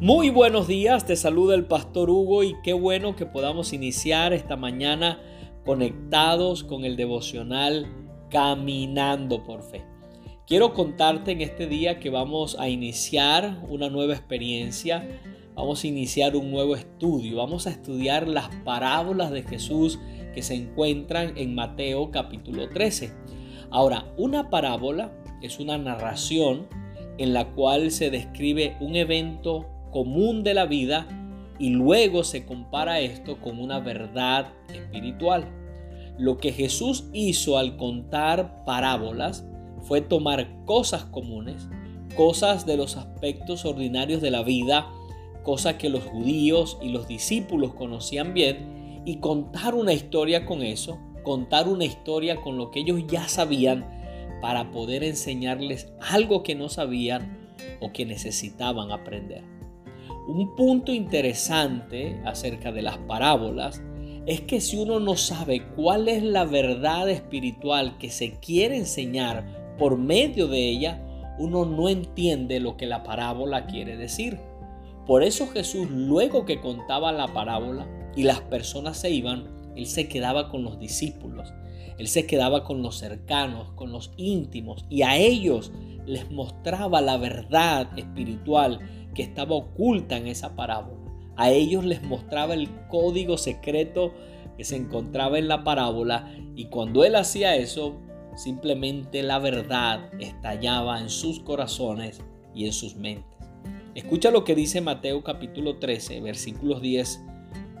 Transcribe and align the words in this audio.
Muy 0.00 0.30
buenos 0.30 0.68
días, 0.68 1.06
te 1.06 1.16
saluda 1.16 1.56
el 1.56 1.64
pastor 1.64 2.08
Hugo 2.08 2.44
y 2.44 2.54
qué 2.62 2.72
bueno 2.72 3.16
que 3.16 3.26
podamos 3.26 3.72
iniciar 3.72 4.32
esta 4.32 4.54
mañana 4.54 5.20
conectados 5.64 6.62
con 6.62 6.84
el 6.84 6.94
devocional 6.94 7.88
Caminando 8.30 9.42
por 9.42 9.64
Fe. 9.64 9.84
Quiero 10.46 10.72
contarte 10.72 11.32
en 11.32 11.40
este 11.40 11.66
día 11.66 11.98
que 11.98 12.10
vamos 12.10 12.56
a 12.60 12.68
iniciar 12.68 13.58
una 13.68 13.90
nueva 13.90 14.12
experiencia, 14.12 15.04
vamos 15.56 15.82
a 15.82 15.88
iniciar 15.88 16.36
un 16.36 16.52
nuevo 16.52 16.76
estudio, 16.76 17.38
vamos 17.38 17.66
a 17.66 17.70
estudiar 17.70 18.28
las 18.28 18.50
parábolas 18.64 19.32
de 19.32 19.42
Jesús 19.42 19.98
que 20.32 20.42
se 20.42 20.54
encuentran 20.54 21.36
en 21.36 21.56
Mateo 21.56 22.12
capítulo 22.12 22.68
13. 22.68 23.12
Ahora, 23.70 24.06
una 24.16 24.48
parábola 24.48 25.12
es 25.42 25.58
una 25.58 25.76
narración 25.76 26.68
en 27.18 27.34
la 27.34 27.48
cual 27.48 27.90
se 27.90 28.10
describe 28.10 28.76
un 28.78 28.94
evento 28.94 29.66
común 29.90 30.44
de 30.44 30.54
la 30.54 30.66
vida 30.66 31.06
y 31.58 31.70
luego 31.70 32.24
se 32.24 32.46
compara 32.46 33.00
esto 33.00 33.40
con 33.40 33.58
una 33.58 33.80
verdad 33.80 34.52
espiritual. 34.72 35.44
Lo 36.18 36.38
que 36.38 36.52
Jesús 36.52 37.04
hizo 37.12 37.58
al 37.58 37.76
contar 37.76 38.64
parábolas 38.64 39.44
fue 39.82 40.00
tomar 40.00 40.48
cosas 40.64 41.04
comunes, 41.04 41.68
cosas 42.16 42.66
de 42.66 42.76
los 42.76 42.96
aspectos 42.96 43.64
ordinarios 43.64 44.20
de 44.20 44.30
la 44.30 44.42
vida, 44.42 44.86
cosas 45.42 45.74
que 45.74 45.88
los 45.88 46.04
judíos 46.04 46.78
y 46.82 46.88
los 46.88 47.06
discípulos 47.08 47.74
conocían 47.74 48.34
bien, 48.34 49.02
y 49.04 49.16
contar 49.16 49.74
una 49.74 49.92
historia 49.92 50.44
con 50.44 50.62
eso, 50.62 50.98
contar 51.22 51.68
una 51.68 51.84
historia 51.84 52.40
con 52.40 52.56
lo 52.56 52.70
que 52.70 52.80
ellos 52.80 53.04
ya 53.06 53.28
sabían 53.28 53.88
para 54.40 54.70
poder 54.70 55.02
enseñarles 55.02 55.92
algo 56.00 56.42
que 56.42 56.54
no 56.54 56.68
sabían 56.68 57.38
o 57.80 57.92
que 57.92 58.04
necesitaban 58.04 58.90
aprender. 58.92 59.57
Un 60.28 60.54
punto 60.54 60.92
interesante 60.92 62.20
acerca 62.26 62.70
de 62.70 62.82
las 62.82 62.98
parábolas 62.98 63.82
es 64.26 64.42
que 64.42 64.60
si 64.60 64.76
uno 64.76 65.00
no 65.00 65.16
sabe 65.16 65.64
cuál 65.74 66.06
es 66.06 66.22
la 66.22 66.44
verdad 66.44 67.08
espiritual 67.08 67.96
que 67.96 68.10
se 68.10 68.38
quiere 68.38 68.76
enseñar 68.76 69.74
por 69.78 69.96
medio 69.96 70.46
de 70.46 70.68
ella, 70.68 71.02
uno 71.38 71.64
no 71.64 71.88
entiende 71.88 72.60
lo 72.60 72.76
que 72.76 72.84
la 72.84 73.04
parábola 73.04 73.64
quiere 73.64 73.96
decir. 73.96 74.38
Por 75.06 75.22
eso 75.22 75.46
Jesús, 75.46 75.88
luego 75.90 76.44
que 76.44 76.60
contaba 76.60 77.10
la 77.10 77.32
parábola 77.32 77.88
y 78.14 78.24
las 78.24 78.42
personas 78.42 78.98
se 78.98 79.08
iban, 79.08 79.48
Él 79.76 79.86
se 79.86 80.08
quedaba 80.08 80.50
con 80.50 80.62
los 80.62 80.78
discípulos, 80.78 81.54
Él 81.96 82.06
se 82.06 82.26
quedaba 82.26 82.64
con 82.64 82.82
los 82.82 82.98
cercanos, 82.98 83.70
con 83.76 83.92
los 83.92 84.12
íntimos, 84.18 84.84
y 84.90 85.00
a 85.00 85.16
ellos 85.16 85.72
les 86.08 86.30
mostraba 86.30 87.00
la 87.00 87.16
verdad 87.16 87.96
espiritual 87.98 88.80
que 89.14 89.22
estaba 89.22 89.54
oculta 89.54 90.16
en 90.16 90.26
esa 90.26 90.56
parábola. 90.56 90.98
A 91.36 91.50
ellos 91.50 91.84
les 91.84 92.02
mostraba 92.02 92.54
el 92.54 92.68
código 92.88 93.38
secreto 93.38 94.12
que 94.56 94.64
se 94.64 94.76
encontraba 94.76 95.38
en 95.38 95.46
la 95.46 95.62
parábola 95.62 96.34
y 96.56 96.66
cuando 96.66 97.04
él 97.04 97.14
hacía 97.14 97.54
eso, 97.54 98.00
simplemente 98.34 99.22
la 99.22 99.38
verdad 99.38 100.10
estallaba 100.18 101.00
en 101.00 101.10
sus 101.10 101.40
corazones 101.40 102.20
y 102.54 102.66
en 102.66 102.72
sus 102.72 102.96
mentes. 102.96 103.24
Escucha 103.94 104.30
lo 104.30 104.44
que 104.44 104.54
dice 104.54 104.80
Mateo 104.80 105.22
capítulo 105.22 105.78
13, 105.78 106.20
versículos 106.20 106.80
10 106.80 107.20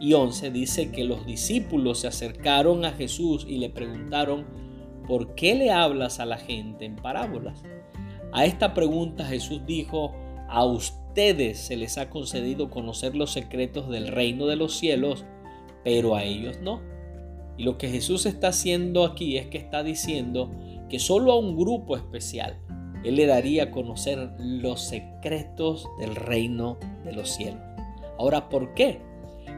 y 0.00 0.12
11. 0.14 0.50
Dice 0.50 0.90
que 0.90 1.04
los 1.04 1.26
discípulos 1.26 2.00
se 2.00 2.08
acercaron 2.08 2.84
a 2.84 2.92
Jesús 2.92 3.46
y 3.48 3.58
le 3.58 3.70
preguntaron, 3.70 4.46
¿por 5.06 5.34
qué 5.34 5.54
le 5.54 5.70
hablas 5.70 6.20
a 6.20 6.26
la 6.26 6.38
gente 6.38 6.84
en 6.84 6.96
parábolas? 6.96 7.62
A 8.32 8.44
esta 8.44 8.74
pregunta 8.74 9.24
Jesús 9.24 9.62
dijo, 9.66 10.12
a 10.48 10.64
ustedes 10.64 11.58
se 11.58 11.76
les 11.76 11.98
ha 11.98 12.10
concedido 12.10 12.70
conocer 12.70 13.16
los 13.16 13.32
secretos 13.32 13.88
del 13.88 14.08
reino 14.08 14.46
de 14.46 14.56
los 14.56 14.76
cielos, 14.76 15.24
pero 15.84 16.14
a 16.14 16.24
ellos 16.24 16.58
no. 16.62 16.80
Y 17.56 17.64
lo 17.64 17.78
que 17.78 17.88
Jesús 17.88 18.26
está 18.26 18.48
haciendo 18.48 19.04
aquí 19.04 19.36
es 19.36 19.46
que 19.46 19.58
está 19.58 19.82
diciendo 19.82 20.50
que 20.88 20.98
solo 20.98 21.32
a 21.32 21.38
un 21.38 21.56
grupo 21.56 21.96
especial 21.96 22.58
Él 23.04 23.16
le 23.16 23.26
daría 23.26 23.64
a 23.64 23.70
conocer 23.70 24.30
los 24.38 24.80
secretos 24.80 25.86
del 25.98 26.14
reino 26.14 26.78
de 27.04 27.12
los 27.12 27.30
cielos. 27.30 27.60
Ahora, 28.18 28.48
¿por 28.48 28.74
qué? 28.74 29.00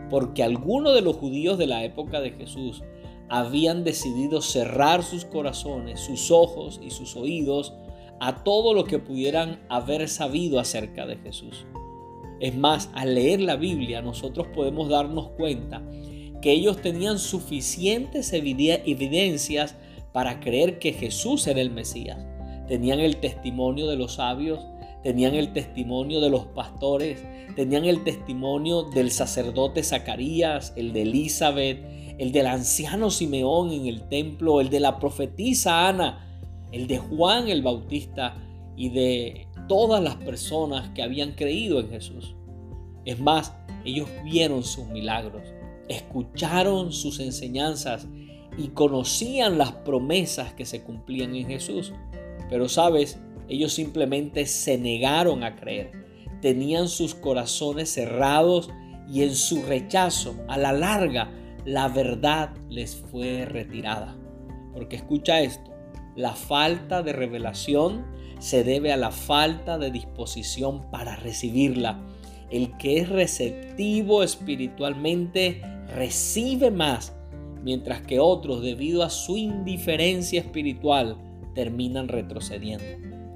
Porque 0.09 0.43
algunos 0.43 0.95
de 0.95 1.03
los 1.03 1.17
judíos 1.17 1.59
de 1.59 1.67
la 1.67 1.85
época 1.85 2.21
de 2.21 2.33
Jesús 2.33 2.83
habían 3.29 3.85
decidido 3.85 4.43
cerrar 4.43 5.03
sus 5.03 5.25
corazones, 5.25 6.01
sus 6.01 6.31
ojos 6.31 6.81
y 6.83 6.91
sus 6.91 7.17
oídos 7.17 7.75
a 8.21 8.45
todo 8.45 8.75
lo 8.75 8.85
que 8.85 8.99
pudieran 8.99 9.61
haber 9.69 10.09
sabido 10.09 10.61
acerca 10.61 11.07
de 11.07 11.17
Jesús. 11.17 11.67
Es 12.39 12.57
más, 12.57 12.91
al 12.95 13.15
leer 13.15 13.41
la 13.41 13.57
Biblia 13.57 14.03
nosotros 14.03 14.47
podemos 14.55 14.89
darnos 14.89 15.31
cuenta 15.31 15.83
que 16.41 16.53
ellos 16.53 16.81
tenían 16.81 17.19
suficientes 17.19 18.33
evidencias 18.33 19.77
para 20.13 20.41
creer 20.41 20.79
que 20.79 20.93
Jesús 20.93 21.47
era 21.47 21.61
el 21.61 21.71
Mesías. 21.71 22.19
Tenían 22.67 23.01
el 23.01 23.17
testimonio 23.17 23.87
de 23.89 23.97
los 23.97 24.15
sabios, 24.15 24.61
tenían 25.03 25.35
el 25.35 25.53
testimonio 25.53 26.21
de 26.21 26.31
los 26.31 26.47
pastores, 26.47 27.25
tenían 27.57 27.85
el 27.85 28.05
testimonio 28.05 28.85
del 28.85 29.11
sacerdote 29.11 29.83
Zacarías, 29.83 30.73
el 30.77 30.93
de 30.93 31.03
Elizabeth, 31.03 31.85
el 32.19 32.33
del 32.33 32.47
anciano 32.47 33.11
Simeón 33.11 33.73
en 33.73 33.87
el 33.87 34.09
templo, 34.09 34.61
el 34.61 34.71
de 34.71 34.81
la 34.81 34.99
profetisa 34.99 35.89
Ana, 35.89 36.30
el 36.73 36.87
de 36.87 36.99
Juan 36.99 37.49
el 37.49 37.63
Bautista 37.63 38.37
y 38.77 38.91
de 38.91 39.49
todas 39.69 40.03
las 40.03 40.17
personas 40.17 40.91
que 40.91 41.03
habían 41.03 41.33
creído 41.33 41.81
en 41.81 41.91
Jesús. 41.91 42.35
Es 43.05 43.21
más, 43.21 43.55
ellos 43.85 44.09
vieron 44.25 44.63
sus 44.63 44.87
milagros, 44.89 45.43
escucharon 45.89 46.93
sus 46.93 47.21
enseñanzas 47.21 48.07
y 48.57 48.69
conocían 48.69 49.59
las 49.59 49.73
promesas 49.73 50.53
que 50.55 50.67
se 50.67 50.83
cumplían 50.83 51.35
en 51.35 51.47
Jesús. 51.47 51.93
Pero 52.49 52.69
sabes, 52.69 53.19
ellos 53.49 53.73
simplemente 53.73 54.47
se 54.47 54.79
negaron 54.79 55.45
a 55.45 55.57
creer. 55.57 55.93
Tenían 56.41 56.89
sus 56.89 57.15
corazones 57.15 57.91
cerrados 57.91 58.71
y 59.09 59.23
en 59.23 59.35
su 59.35 59.63
rechazo, 59.63 60.37
a 60.49 60.57
la 60.57 60.73
larga, 60.73 61.31
la 61.65 61.89
verdad 61.89 62.55
les 62.69 62.97
fue 62.97 63.45
retirada. 63.45 64.17
Porque 64.73 64.97
escucha 64.97 65.41
esto, 65.41 65.70
la 66.21 66.35
falta 66.35 67.03
de 67.03 67.13
revelación 67.13 68.05
se 68.39 68.65
debe 68.65 68.93
a 68.93 68.97
la 68.97 69.11
falta 69.11 69.79
de 69.79 69.91
disposición 69.91 70.91
para 70.91 71.17
recibirla. 71.17 72.01
El 72.51 72.77
que 72.79 72.99
es 72.99 73.09
receptivo 73.09 74.23
espiritualmente 74.23 75.63
recibe 75.95 76.71
más, 76.71 77.15
mientras 77.63 78.03
que 78.03 78.19
otros, 78.19 78.63
debido 78.63 79.03
a 79.03 79.11
su 79.11 79.37
indiferencia 79.37 80.41
espiritual, 80.41 81.17
terminan 81.55 82.09
retrocediendo. 82.09 82.85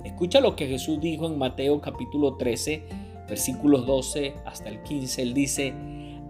Escucha 0.04 0.40
lo 0.40 0.56
que 0.56 0.66
Jesús 0.66 1.00
dijo 1.00 1.26
en 1.26 1.38
Mateo 1.38 1.80
capítulo 1.80 2.36
13, 2.36 2.84
versículos 3.28 3.86
12 3.86 4.34
hasta 4.44 4.68
el 4.68 4.82
15. 4.82 5.22
Él 5.22 5.34
dice, 5.34 5.74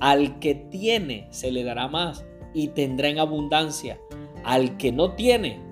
al 0.00 0.38
que 0.38 0.54
tiene 0.54 1.26
se 1.30 1.50
le 1.50 1.64
dará 1.64 1.88
más 1.88 2.24
y 2.54 2.68
tendrá 2.68 3.08
en 3.08 3.18
abundancia. 3.18 3.98
Al 4.44 4.76
que 4.76 4.92
no 4.92 5.12
tiene, 5.12 5.63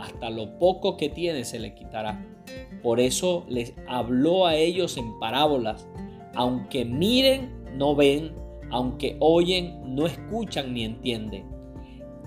hasta 0.00 0.30
lo 0.30 0.58
poco 0.58 0.96
que 0.96 1.08
tiene 1.08 1.44
se 1.44 1.58
le 1.58 1.74
quitará. 1.74 2.26
Por 2.82 3.00
eso 3.00 3.44
les 3.48 3.74
habló 3.86 4.46
a 4.46 4.56
ellos 4.56 4.96
en 4.96 5.18
parábolas. 5.18 5.86
Aunque 6.34 6.84
miren, 6.84 7.50
no 7.76 7.94
ven, 7.94 8.32
aunque 8.70 9.16
oyen, 9.20 9.94
no 9.94 10.06
escuchan 10.06 10.72
ni 10.72 10.84
entienden. 10.84 11.44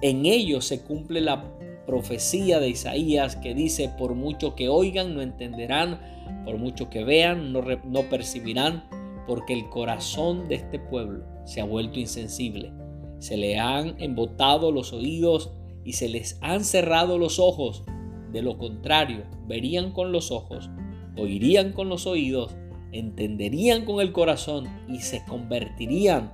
En 0.01 0.25
ellos 0.25 0.65
se 0.65 0.83
cumple 0.83 1.21
la 1.21 1.51
profecía 1.87 2.59
de 2.59 2.69
Isaías 2.69 3.35
que 3.35 3.53
dice, 3.53 3.89
por 3.97 4.15
mucho 4.15 4.55
que 4.55 4.69
oigan, 4.69 5.15
no 5.15 5.21
entenderán, 5.21 5.99
por 6.45 6.57
mucho 6.57 6.89
que 6.89 7.03
vean, 7.03 7.51
no, 7.53 7.61
no 7.85 8.01
percibirán, 8.09 8.83
porque 9.27 9.53
el 9.53 9.69
corazón 9.69 10.47
de 10.47 10.55
este 10.55 10.79
pueblo 10.79 11.25
se 11.45 11.61
ha 11.61 11.65
vuelto 11.65 11.99
insensible. 11.99 12.71
Se 13.19 13.37
le 13.37 13.57
han 13.57 13.95
embotado 14.01 14.71
los 14.71 14.91
oídos 14.91 15.53
y 15.85 15.93
se 15.93 16.09
les 16.09 16.37
han 16.41 16.63
cerrado 16.63 17.17
los 17.17 17.39
ojos. 17.39 17.83
De 18.31 18.41
lo 18.41 18.57
contrario, 18.57 19.23
verían 19.47 19.91
con 19.91 20.11
los 20.11 20.31
ojos, 20.31 20.69
oirían 21.17 21.71
con 21.73 21.89
los 21.89 22.07
oídos, 22.07 22.55
entenderían 22.91 23.85
con 23.85 24.01
el 24.01 24.11
corazón 24.11 24.67
y 24.87 24.99
se 24.99 25.23
convertirían 25.25 26.31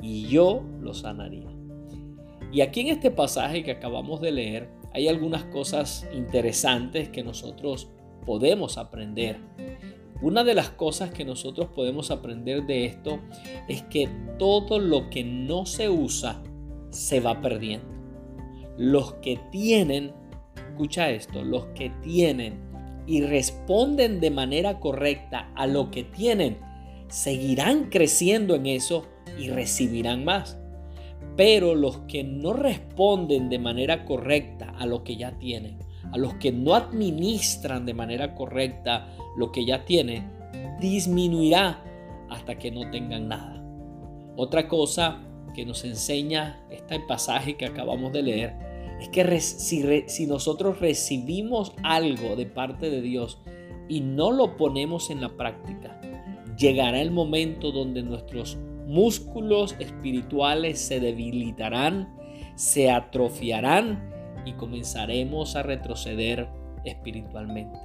y 0.00 0.26
yo 0.28 0.62
los 0.80 1.00
sanaría. 1.00 1.48
Y 2.52 2.60
aquí 2.60 2.80
en 2.80 2.88
este 2.88 3.10
pasaje 3.10 3.64
que 3.64 3.72
acabamos 3.72 4.20
de 4.20 4.32
leer 4.32 4.70
hay 4.92 5.08
algunas 5.08 5.44
cosas 5.44 6.08
interesantes 6.14 7.08
que 7.08 7.22
nosotros 7.22 7.88
podemos 8.24 8.78
aprender. 8.78 9.38
Una 10.22 10.44
de 10.44 10.54
las 10.54 10.70
cosas 10.70 11.10
que 11.10 11.24
nosotros 11.24 11.68
podemos 11.74 12.10
aprender 12.10 12.64
de 12.66 12.86
esto 12.86 13.20
es 13.68 13.82
que 13.82 14.08
todo 14.38 14.78
lo 14.78 15.10
que 15.10 15.22
no 15.22 15.66
se 15.66 15.90
usa 15.90 16.42
se 16.90 17.20
va 17.20 17.40
perdiendo. 17.42 17.95
Los 18.76 19.14
que 19.14 19.38
tienen, 19.50 20.12
escucha 20.54 21.10
esto, 21.10 21.42
los 21.42 21.66
que 21.74 21.90
tienen 22.02 22.60
y 23.06 23.22
responden 23.22 24.20
de 24.20 24.30
manera 24.30 24.80
correcta 24.80 25.50
a 25.54 25.66
lo 25.66 25.90
que 25.90 26.04
tienen, 26.04 26.58
seguirán 27.08 27.84
creciendo 27.90 28.54
en 28.54 28.66
eso 28.66 29.06
y 29.38 29.48
recibirán 29.48 30.24
más. 30.24 30.58
Pero 31.36 31.74
los 31.74 31.98
que 32.08 32.24
no 32.24 32.52
responden 32.52 33.48
de 33.48 33.58
manera 33.58 34.04
correcta 34.04 34.74
a 34.78 34.86
lo 34.86 35.04
que 35.04 35.16
ya 35.16 35.38
tienen, 35.38 35.78
a 36.12 36.18
los 36.18 36.34
que 36.34 36.52
no 36.52 36.74
administran 36.74 37.86
de 37.86 37.94
manera 37.94 38.34
correcta 38.34 39.08
lo 39.36 39.52
que 39.52 39.64
ya 39.64 39.84
tienen, 39.84 40.30
disminuirá 40.80 41.82
hasta 42.30 42.58
que 42.58 42.70
no 42.70 42.90
tengan 42.90 43.28
nada. 43.28 43.62
Otra 44.36 44.68
cosa 44.68 45.25
que 45.56 45.64
nos 45.64 45.84
enseña 45.84 46.60
este 46.70 47.00
pasaje 47.00 47.56
que 47.56 47.64
acabamos 47.64 48.12
de 48.12 48.22
leer 48.22 48.54
es 49.00 49.08
que 49.08 49.40
si, 49.40 50.04
si 50.06 50.26
nosotros 50.26 50.80
recibimos 50.80 51.72
algo 51.82 52.36
de 52.36 52.44
parte 52.44 52.90
de 52.90 53.00
Dios 53.00 53.40
y 53.88 54.00
no 54.00 54.32
lo 54.32 54.58
ponemos 54.58 55.08
en 55.08 55.22
la 55.22 55.30
práctica, 55.30 55.98
llegará 56.58 57.00
el 57.00 57.10
momento 57.10 57.72
donde 57.72 58.02
nuestros 58.02 58.58
músculos 58.86 59.74
espirituales 59.78 60.78
se 60.78 61.00
debilitarán, 61.00 62.14
se 62.54 62.90
atrofiarán 62.90 64.12
y 64.44 64.52
comenzaremos 64.52 65.56
a 65.56 65.62
retroceder 65.62 66.48
espiritualmente. 66.84 67.78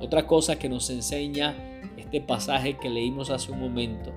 Otra 0.00 0.26
cosa 0.26 0.58
que 0.58 0.68
nos 0.68 0.90
enseña 0.90 1.56
este 1.96 2.20
pasaje 2.20 2.76
que 2.76 2.90
leímos 2.90 3.30
hace 3.30 3.52
un 3.52 3.60
momento 3.60 4.12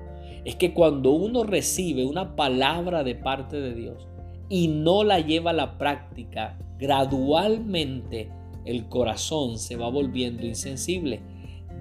es 0.45 0.55
que 0.55 0.73
cuando 0.73 1.11
uno 1.11 1.43
recibe 1.43 2.05
una 2.05 2.35
palabra 2.35 3.03
de 3.03 3.15
parte 3.15 3.59
de 3.59 3.75
Dios 3.75 4.07
y 4.49 4.67
no 4.67 5.03
la 5.03 5.19
lleva 5.19 5.51
a 5.51 5.55
la 5.55 5.77
práctica, 5.77 6.57
gradualmente 6.79 8.31
el 8.65 8.87
corazón 8.87 9.57
se 9.57 9.75
va 9.75 9.89
volviendo 9.89 10.45
insensible. 10.45 11.21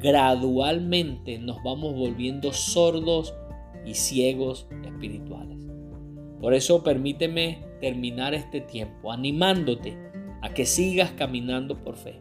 Gradualmente 0.00 1.38
nos 1.38 1.62
vamos 1.62 1.94
volviendo 1.94 2.52
sordos 2.52 3.34
y 3.84 3.94
ciegos 3.94 4.66
espirituales. 4.84 5.58
Por 6.40 6.54
eso 6.54 6.82
permíteme 6.82 7.64
terminar 7.80 8.34
este 8.34 8.60
tiempo 8.60 9.12
animándote 9.12 9.96
a 10.42 10.54
que 10.54 10.64
sigas 10.64 11.10
caminando 11.12 11.82
por 11.82 11.96
fe, 11.96 12.18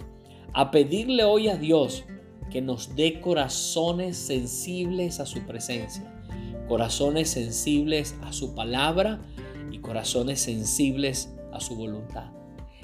a 0.53 0.71
pedirle 0.71 1.23
hoy 1.23 1.47
a 1.47 1.55
Dios 1.55 2.05
que 2.49 2.61
nos 2.61 2.95
dé 2.95 3.21
corazones 3.21 4.17
sensibles 4.17 5.19
a 5.19 5.25
su 5.25 5.45
presencia, 5.45 6.11
corazones 6.69 7.29
sensibles 7.31 8.15
a 8.21 8.31
su 8.31 8.55
palabra 8.55 9.19
y 9.71 9.79
corazones 9.79 10.39
sensibles 10.39 11.35
a 11.51 11.59
su 11.59 11.75
voluntad. 11.75 12.31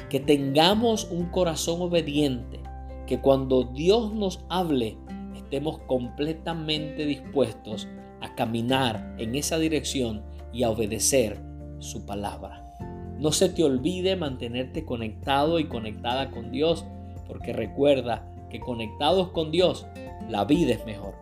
Que 0.10 0.20
tengamos 0.20 1.08
un 1.10 1.28
corazón 1.28 1.82
obediente, 1.82 2.60
que 3.08 3.22
cuando 3.22 3.64
Dios 3.64 4.14
nos 4.14 4.44
hable 4.50 4.98
estemos 5.36 5.78
completamente 5.88 7.06
dispuestos 7.06 7.88
a 8.22 8.34
caminar 8.36 9.16
en 9.20 9.36
esa 9.36 9.60
dirección 9.60 10.24
y 10.52 10.64
a 10.64 10.72
obedecer 10.72 11.40
su 11.80 12.06
palabra. 12.06 12.76
No 13.20 13.32
se 13.32 13.50
te 13.50 13.64
olvide 13.64 14.16
mantenerte 14.16 14.84
conectado 14.84 15.60
y 15.60 15.68
conectada 15.68 16.32
con 16.32 16.52
Dios, 16.52 16.86
porque 17.28 17.54
recuerda 17.54 18.28
que 18.50 18.60
conectados 18.60 19.30
con 19.30 19.52
Dios, 19.52 19.86
la 20.28 20.44
vida 20.46 20.74
es 20.74 20.86
mejor. 20.86 21.14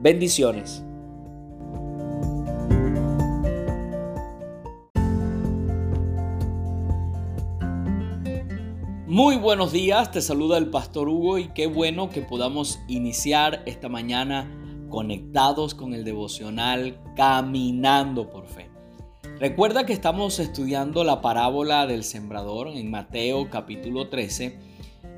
Bendiciones. 0.00 0.84
Muy 9.14 9.36
buenos 9.36 9.70
días, 9.70 10.10
te 10.10 10.20
saluda 10.20 10.58
el 10.58 10.70
pastor 10.70 11.08
Hugo 11.08 11.38
y 11.38 11.46
qué 11.50 11.68
bueno 11.68 12.10
que 12.10 12.20
podamos 12.20 12.80
iniciar 12.88 13.62
esta 13.64 13.88
mañana 13.88 14.50
conectados 14.88 15.76
con 15.76 15.94
el 15.94 16.02
devocional 16.02 17.00
Caminando 17.14 18.28
por 18.28 18.48
Fe. 18.48 18.68
Recuerda 19.38 19.86
que 19.86 19.92
estamos 19.92 20.40
estudiando 20.40 21.04
la 21.04 21.20
parábola 21.20 21.86
del 21.86 22.02
sembrador 22.02 22.66
en 22.66 22.90
Mateo 22.90 23.50
capítulo 23.50 24.08
13 24.08 24.58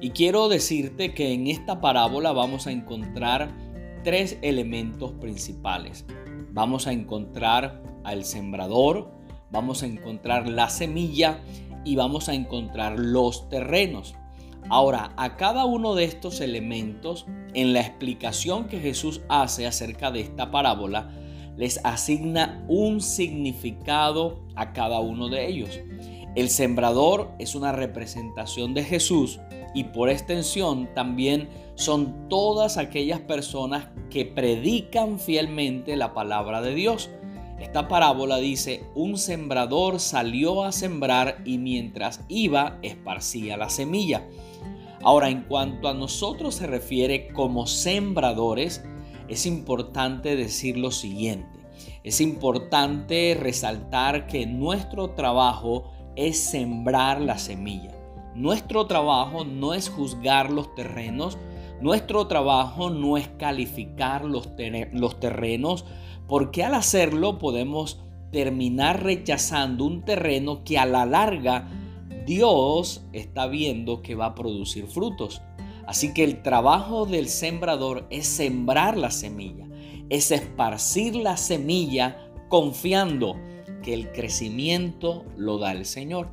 y 0.02 0.10
quiero 0.10 0.50
decirte 0.50 1.14
que 1.14 1.32
en 1.32 1.46
esta 1.46 1.80
parábola 1.80 2.32
vamos 2.32 2.66
a 2.66 2.72
encontrar 2.72 3.50
tres 4.04 4.36
elementos 4.42 5.12
principales. 5.12 6.04
Vamos 6.50 6.86
a 6.86 6.92
encontrar 6.92 7.82
al 8.04 8.26
sembrador, 8.26 9.10
vamos 9.50 9.82
a 9.82 9.86
encontrar 9.86 10.50
la 10.50 10.68
semilla 10.68 11.40
y 11.86 11.96
vamos 11.96 12.28
a 12.28 12.34
encontrar 12.34 12.98
los 12.98 13.48
terrenos. 13.48 14.14
Ahora, 14.68 15.12
a 15.16 15.36
cada 15.36 15.64
uno 15.64 15.94
de 15.94 16.04
estos 16.04 16.40
elementos, 16.40 17.26
en 17.54 17.72
la 17.72 17.80
explicación 17.80 18.66
que 18.66 18.80
Jesús 18.80 19.22
hace 19.28 19.66
acerca 19.66 20.10
de 20.10 20.20
esta 20.20 20.50
parábola, 20.50 21.10
les 21.56 21.80
asigna 21.84 22.64
un 22.68 23.00
significado 23.00 24.40
a 24.56 24.72
cada 24.72 24.98
uno 25.00 25.28
de 25.28 25.46
ellos. 25.46 25.80
El 26.34 26.50
sembrador 26.50 27.30
es 27.38 27.54
una 27.54 27.72
representación 27.72 28.74
de 28.74 28.84
Jesús 28.84 29.40
y 29.74 29.84
por 29.84 30.10
extensión 30.10 30.88
también 30.94 31.48
son 31.76 32.28
todas 32.28 32.76
aquellas 32.76 33.20
personas 33.20 33.88
que 34.10 34.24
predican 34.24 35.18
fielmente 35.18 35.96
la 35.96 36.12
palabra 36.12 36.60
de 36.60 36.74
Dios. 36.74 37.10
Esta 37.58 37.88
parábola 37.88 38.36
dice, 38.36 38.84
un 38.94 39.16
sembrador 39.16 39.98
salió 39.98 40.64
a 40.64 40.72
sembrar 40.72 41.38
y 41.44 41.58
mientras 41.58 42.22
iba 42.28 42.78
esparcía 42.82 43.56
la 43.56 43.70
semilla. 43.70 44.26
Ahora, 45.02 45.30
en 45.30 45.42
cuanto 45.42 45.88
a 45.88 45.94
nosotros 45.94 46.56
se 46.56 46.66
refiere 46.66 47.28
como 47.28 47.66
sembradores, 47.66 48.84
es 49.28 49.46
importante 49.46 50.36
decir 50.36 50.76
lo 50.76 50.90
siguiente. 50.90 51.60
Es 52.04 52.20
importante 52.20 53.36
resaltar 53.40 54.26
que 54.26 54.46
nuestro 54.46 55.10
trabajo 55.10 55.90
es 56.14 56.38
sembrar 56.38 57.20
la 57.20 57.38
semilla. 57.38 57.92
Nuestro 58.34 58.86
trabajo 58.86 59.44
no 59.44 59.74
es 59.74 59.88
juzgar 59.88 60.52
los 60.52 60.74
terrenos, 60.74 61.38
nuestro 61.80 62.26
trabajo 62.26 62.90
no 62.90 63.16
es 63.16 63.28
calificar 63.28 64.24
los, 64.24 64.50
los 64.92 65.20
terrenos, 65.20 65.84
porque 66.26 66.64
al 66.64 66.74
hacerlo 66.74 67.38
podemos 67.38 68.02
terminar 68.32 69.02
rechazando 69.02 69.84
un 69.84 70.04
terreno 70.04 70.64
que 70.64 70.78
a 70.78 70.86
la 70.86 71.06
larga 71.06 71.68
Dios 72.26 73.04
está 73.12 73.46
viendo 73.46 74.02
que 74.02 74.14
va 74.14 74.26
a 74.26 74.34
producir 74.34 74.86
frutos. 74.86 75.42
Así 75.86 76.12
que 76.12 76.24
el 76.24 76.42
trabajo 76.42 77.06
del 77.06 77.28
sembrador 77.28 78.06
es 78.10 78.26
sembrar 78.26 78.98
la 78.98 79.12
semilla, 79.12 79.68
es 80.10 80.32
esparcir 80.32 81.14
la 81.14 81.36
semilla 81.36 82.18
confiando 82.48 83.36
que 83.82 83.94
el 83.94 84.10
crecimiento 84.10 85.24
lo 85.36 85.58
da 85.58 85.70
el 85.70 85.86
Señor. 85.86 86.30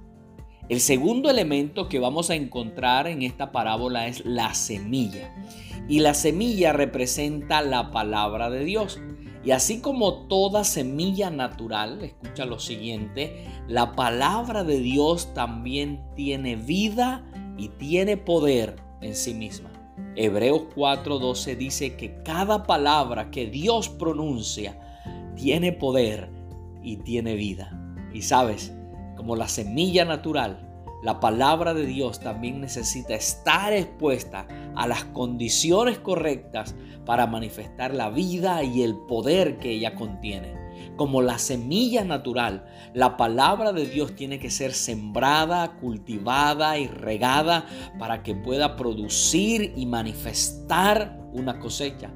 El 0.69 0.79
segundo 0.79 1.29
elemento 1.29 1.87
que 1.87 1.99
vamos 1.99 2.29
a 2.29 2.35
encontrar 2.35 3.07
en 3.07 3.21
esta 3.21 3.51
parábola 3.51 4.07
es 4.07 4.25
la 4.25 4.53
semilla. 4.55 5.35
Y 5.87 5.99
la 5.99 6.13
semilla 6.13 6.71
representa 6.71 7.61
la 7.61 7.91
palabra 7.91 8.49
de 8.49 8.63
Dios. 8.63 8.99
Y 9.43 9.51
así 9.51 9.81
como 9.81 10.27
toda 10.27 10.63
semilla 10.63 11.29
natural, 11.29 12.01
escucha 12.01 12.45
lo 12.45 12.59
siguiente, 12.59 13.45
la 13.67 13.91
palabra 13.91 14.63
de 14.63 14.79
Dios 14.79 15.33
también 15.33 16.01
tiene 16.15 16.55
vida 16.55 17.25
y 17.57 17.67
tiene 17.69 18.15
poder 18.15 18.77
en 19.01 19.15
sí 19.15 19.33
misma. 19.33 19.69
Hebreos 20.15 20.63
4:12 20.75 21.57
dice 21.57 21.95
que 21.97 22.21
cada 22.23 22.63
palabra 22.63 23.31
que 23.31 23.47
Dios 23.47 23.89
pronuncia 23.89 24.79
tiene 25.35 25.73
poder 25.73 26.29
y 26.81 26.97
tiene 26.97 27.35
vida. 27.35 27.97
Y 28.13 28.21
sabes, 28.21 28.73
como 29.17 29.35
la 29.35 29.47
semilla 29.47 30.05
natural, 30.05 30.72
la 31.03 31.19
palabra 31.19 31.73
de 31.73 31.85
Dios 31.85 32.21
también 32.21 32.61
necesita 32.61 33.13
estar 33.13 33.73
expuesta 33.73 34.47
a 34.73 34.87
las 34.87 35.03
condiciones 35.03 35.99
correctas 35.99 36.75
para 37.05 37.27
manifestar 37.27 37.93
la 37.93 38.09
vida 38.09 38.63
y 38.63 38.83
el 38.83 38.95
poder 38.95 39.57
que 39.57 39.71
ella 39.71 39.95
contiene. 39.95 40.55
Como 40.95 41.21
la 41.21 41.39
semilla 41.39 42.05
natural, 42.05 42.65
la 42.93 43.17
palabra 43.17 43.73
de 43.73 43.85
Dios 43.85 44.15
tiene 44.15 44.39
que 44.39 44.49
ser 44.49 44.71
sembrada, 44.71 45.75
cultivada 45.75 46.77
y 46.77 46.87
regada 46.87 47.65
para 47.99 48.23
que 48.23 48.33
pueda 48.33 48.77
producir 48.77 49.73
y 49.75 49.85
manifestar 49.85 51.19
una 51.33 51.59
cosecha. 51.59 52.13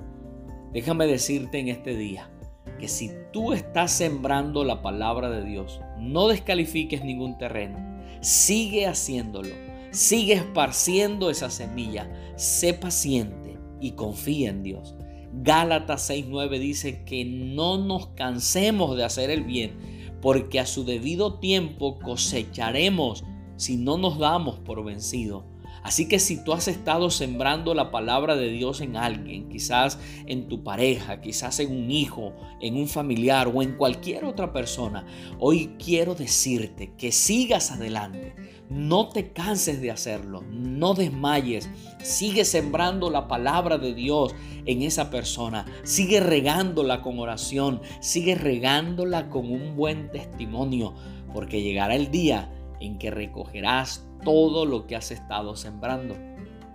Déjame 0.71 1.07
decirte 1.07 1.59
en 1.59 1.67
este 1.67 1.97
día 1.97 2.31
que 2.79 2.87
si 2.87 3.11
tú 3.33 3.51
estás 3.51 3.91
sembrando 3.91 4.63
la 4.63 4.81
palabra 4.81 5.29
de 5.29 5.43
Dios, 5.43 5.81
no 5.99 6.29
descalifiques 6.29 7.03
ningún 7.03 7.37
terreno 7.37 7.96
Sigue 8.27 8.87
haciéndolo. 8.87 9.55
Sigue 9.91 10.33
esparciendo 10.33 11.29
esa 11.29 11.49
semilla. 11.49 12.11
Sé 12.35 12.73
paciente 12.73 13.57
y 13.79 13.91
confía 13.91 14.49
en 14.49 14.63
Dios. 14.63 14.95
Gálatas 15.31 16.09
6:9 16.09 16.59
dice 16.59 17.05
que 17.05 17.23
no 17.23 17.77
nos 17.77 18.07
cansemos 18.07 18.97
de 18.97 19.05
hacer 19.05 19.29
el 19.29 19.45
bien, 19.45 19.77
porque 20.21 20.59
a 20.59 20.65
su 20.65 20.83
debido 20.83 21.39
tiempo 21.39 21.99
cosecharemos 21.99 23.23
si 23.55 23.77
no 23.77 23.97
nos 23.97 24.19
damos 24.19 24.59
por 24.59 24.83
vencidos. 24.83 25.45
Así 25.87 26.09
que 26.09 26.19
si 26.19 26.43
tú 26.43 26.51
has 26.51 26.67
estado 26.67 27.09
sembrando 27.09 27.73
la 27.73 27.91
palabra 27.91 28.35
de 28.35 28.49
Dios 28.49 28.81
en 28.81 28.97
alguien, 28.97 29.47
quizás 29.47 29.97
en 30.25 30.49
tu 30.49 30.61
pareja, 30.61 31.21
quizás 31.21 31.61
en 31.61 31.71
un 31.71 31.91
hijo, 31.91 32.33
en 32.59 32.75
un 32.75 32.89
familiar 32.89 33.47
o 33.47 33.61
en 33.61 33.77
cualquier 33.77 34.25
otra 34.25 34.51
persona, 34.51 35.05
hoy 35.39 35.77
quiero 35.81 36.13
decirte 36.13 36.91
que 36.97 37.13
sigas 37.13 37.71
adelante. 37.71 38.35
No 38.69 39.07
te 39.07 39.31
canses 39.31 39.79
de 39.79 39.91
hacerlo, 39.91 40.43
no 40.51 40.93
desmayes, 40.93 41.69
sigue 42.03 42.43
sembrando 42.43 43.09
la 43.09 43.29
palabra 43.29 43.77
de 43.77 43.93
Dios 43.93 44.35
en 44.65 44.81
esa 44.81 45.09
persona, 45.09 45.65
sigue 45.83 46.19
regándola 46.19 47.01
con 47.01 47.17
oración, 47.17 47.79
sigue 48.01 48.35
regándola 48.35 49.29
con 49.29 49.49
un 49.49 49.77
buen 49.77 50.11
testimonio, 50.11 50.95
porque 51.33 51.61
llegará 51.61 51.95
el 51.95 52.11
día 52.11 52.51
en 52.81 52.97
que 52.97 53.09
recogerás 53.09 54.06
todo 54.23 54.65
lo 54.65 54.87
que 54.87 54.95
has 54.95 55.11
estado 55.11 55.55
sembrando. 55.55 56.15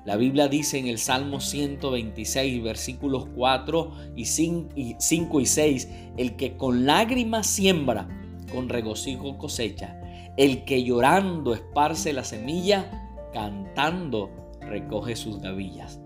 La 0.04 0.16
Biblia 0.16 0.48
dice 0.48 0.78
en 0.78 0.88
el 0.88 0.98
Salmo 0.98 1.40
126, 1.40 2.62
versículos 2.62 3.26
4 3.36 3.92
y 4.16 4.24
5 4.24 5.40
y 5.40 5.46
6, 5.46 5.88
el 6.16 6.34
que 6.34 6.56
con 6.56 6.86
lágrimas 6.86 7.46
siembra, 7.46 8.08
con 8.52 8.68
regocijo 8.68 9.38
cosecha. 9.38 10.00
El 10.36 10.64
que 10.64 10.82
llorando 10.82 11.54
esparce 11.54 12.12
la 12.12 12.24
semilla, 12.24 13.30
cantando 13.32 14.30
recoge 14.60 15.14
sus 15.14 15.40
gavillas. 15.40 16.00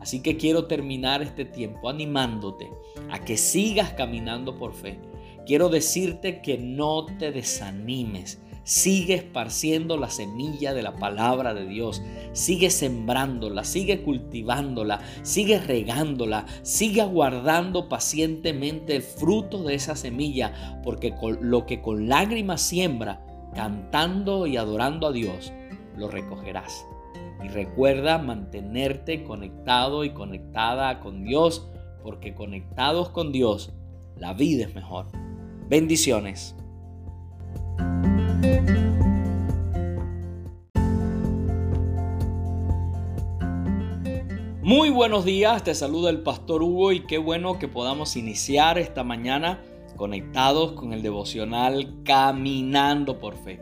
Así 0.00 0.20
que 0.20 0.36
quiero 0.36 0.66
terminar 0.66 1.22
este 1.22 1.44
tiempo 1.44 1.88
animándote 1.88 2.70
a 3.10 3.24
que 3.24 3.36
sigas 3.36 3.92
caminando 3.92 4.56
por 4.56 4.72
fe. 4.74 4.98
Quiero 5.46 5.68
decirte 5.68 6.40
que 6.40 6.58
no 6.58 7.06
te 7.18 7.32
desanimes 7.32 8.40
Sigue 8.64 9.14
esparciendo 9.14 9.96
la 9.96 10.08
semilla 10.08 10.72
de 10.72 10.82
la 10.82 10.94
palabra 10.94 11.52
de 11.52 11.66
Dios. 11.66 12.00
Sigue 12.32 12.70
sembrándola, 12.70 13.64
sigue 13.64 14.02
cultivándola, 14.02 15.00
sigue 15.22 15.58
regándola, 15.58 16.46
sigue 16.62 17.00
aguardando 17.00 17.88
pacientemente 17.88 18.94
el 18.94 19.02
fruto 19.02 19.64
de 19.64 19.74
esa 19.74 19.96
semilla, 19.96 20.80
porque 20.84 21.12
lo 21.40 21.66
que 21.66 21.82
con 21.82 22.08
lágrimas 22.08 22.62
siembra, 22.62 23.24
cantando 23.54 24.46
y 24.46 24.56
adorando 24.56 25.08
a 25.08 25.12
Dios, 25.12 25.52
lo 25.96 26.08
recogerás. 26.08 26.86
Y 27.44 27.48
recuerda 27.48 28.18
mantenerte 28.18 29.24
conectado 29.24 30.04
y 30.04 30.10
conectada 30.10 31.00
con 31.00 31.24
Dios, 31.24 31.68
porque 32.04 32.34
conectados 32.34 33.08
con 33.10 33.32
Dios, 33.32 33.72
la 34.16 34.34
vida 34.34 34.66
es 34.66 34.74
mejor. 34.74 35.06
Bendiciones. 35.68 36.54
Muy 44.64 44.90
buenos 44.90 45.24
días, 45.24 45.64
te 45.64 45.74
saluda 45.74 46.08
el 46.08 46.22
pastor 46.22 46.62
Hugo 46.62 46.92
y 46.92 47.00
qué 47.00 47.18
bueno 47.18 47.58
que 47.58 47.68
podamos 47.68 48.16
iniciar 48.16 48.78
esta 48.78 49.04
mañana 49.04 49.60
conectados 49.96 50.72
con 50.72 50.92
el 50.92 51.02
devocional 51.02 52.02
Caminando 52.04 53.18
por 53.18 53.36
Fe. 53.36 53.60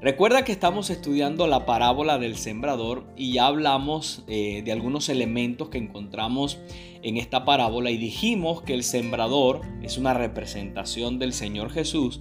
Recuerda 0.00 0.44
que 0.44 0.52
estamos 0.52 0.90
estudiando 0.90 1.46
la 1.46 1.64
parábola 1.64 2.18
del 2.18 2.36
sembrador 2.36 3.04
y 3.16 3.32
ya 3.34 3.46
hablamos 3.46 4.24
eh, 4.26 4.62
de 4.62 4.72
algunos 4.72 5.08
elementos 5.08 5.68
que 5.68 5.78
encontramos 5.78 6.58
en 7.02 7.16
esta 7.16 7.44
parábola 7.44 7.90
y 7.90 7.96
dijimos 7.96 8.60
que 8.62 8.74
el 8.74 8.82
sembrador 8.82 9.60
es 9.82 9.98
una 9.98 10.14
representación 10.14 11.18
del 11.18 11.32
Señor 11.32 11.70
Jesús 11.70 12.20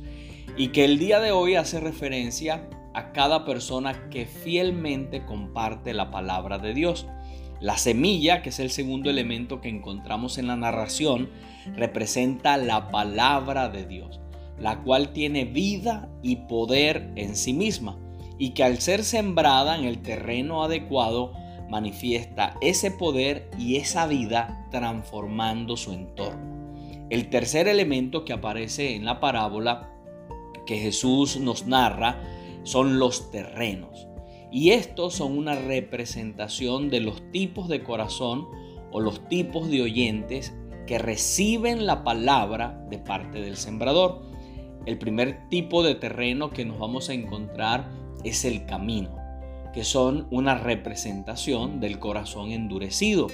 y 0.57 0.67
que 0.69 0.85
el 0.85 0.99
día 0.99 1.19
de 1.19 1.31
hoy 1.31 1.55
hace 1.55 1.79
referencia 1.79 2.67
a 2.93 3.11
cada 3.11 3.43
persona 3.43 4.09
que 4.09 4.25
fielmente 4.25 5.25
comparte 5.25 5.93
la 5.93 6.11
palabra 6.11 6.59
de 6.59 6.73
Dios. 6.73 7.07
La 7.59 7.77
semilla, 7.77 8.41
que 8.41 8.49
es 8.49 8.59
el 8.59 8.69
segundo 8.69 9.09
elemento 9.09 9.61
que 9.61 9.69
encontramos 9.69 10.37
en 10.37 10.47
la 10.47 10.55
narración, 10.55 11.29
representa 11.75 12.57
la 12.57 12.89
palabra 12.89 13.69
de 13.69 13.85
Dios, 13.85 14.19
la 14.59 14.81
cual 14.83 15.11
tiene 15.11 15.45
vida 15.45 16.09
y 16.21 16.35
poder 16.47 17.11
en 17.15 17.35
sí 17.35 17.53
misma 17.53 17.97
y 18.37 18.51
que 18.51 18.63
al 18.63 18.79
ser 18.79 19.03
sembrada 19.03 19.77
en 19.77 19.85
el 19.85 20.01
terreno 20.01 20.63
adecuado 20.63 21.33
manifiesta 21.69 22.55
ese 22.61 22.91
poder 22.91 23.49
y 23.57 23.77
esa 23.77 24.05
vida 24.05 24.67
transformando 24.69 25.77
su 25.77 25.93
entorno. 25.93 26.53
El 27.09 27.29
tercer 27.29 27.67
elemento 27.67 28.25
que 28.25 28.33
aparece 28.33 28.95
en 28.95 29.05
la 29.05 29.19
parábola 29.19 29.92
que 30.65 30.77
Jesús 30.77 31.37
nos 31.37 31.67
narra 31.67 32.21
son 32.63 32.99
los 32.99 33.31
terrenos. 33.31 34.07
Y 34.51 34.71
estos 34.71 35.15
son 35.15 35.37
una 35.37 35.55
representación 35.55 36.89
de 36.89 36.99
los 36.99 37.21
tipos 37.31 37.67
de 37.67 37.83
corazón 37.83 38.47
o 38.91 38.99
los 38.99 39.27
tipos 39.27 39.69
de 39.69 39.81
oyentes 39.81 40.53
que 40.85 40.99
reciben 40.99 41.85
la 41.85 42.03
palabra 42.03 42.85
de 42.89 42.99
parte 42.99 43.41
del 43.41 43.57
sembrador. 43.57 44.21
El 44.85 44.97
primer 44.97 45.49
tipo 45.49 45.81
de 45.81 45.95
terreno 45.95 46.51
que 46.51 46.65
nos 46.65 46.77
vamos 46.77 47.09
a 47.09 47.13
encontrar 47.13 47.89
es 48.23 48.45
el 48.45 48.65
camino, 48.65 49.17
que 49.73 49.83
son 49.83 50.27
una 50.29 50.55
representación 50.55 51.79
del 51.79 51.99
corazón 51.99 52.51
endurecido. 52.51 53.27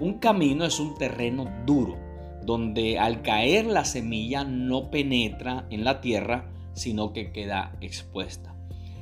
Un 0.00 0.18
camino 0.18 0.64
es 0.64 0.80
un 0.80 0.96
terreno 0.96 1.46
duro, 1.64 1.96
donde 2.44 2.98
al 2.98 3.22
caer 3.22 3.66
la 3.66 3.84
semilla 3.84 4.44
no 4.44 4.90
penetra 4.90 5.66
en 5.70 5.84
la 5.84 6.00
tierra, 6.00 6.50
sino 6.74 7.12
que 7.12 7.32
queda 7.32 7.76
expuesta. 7.80 8.54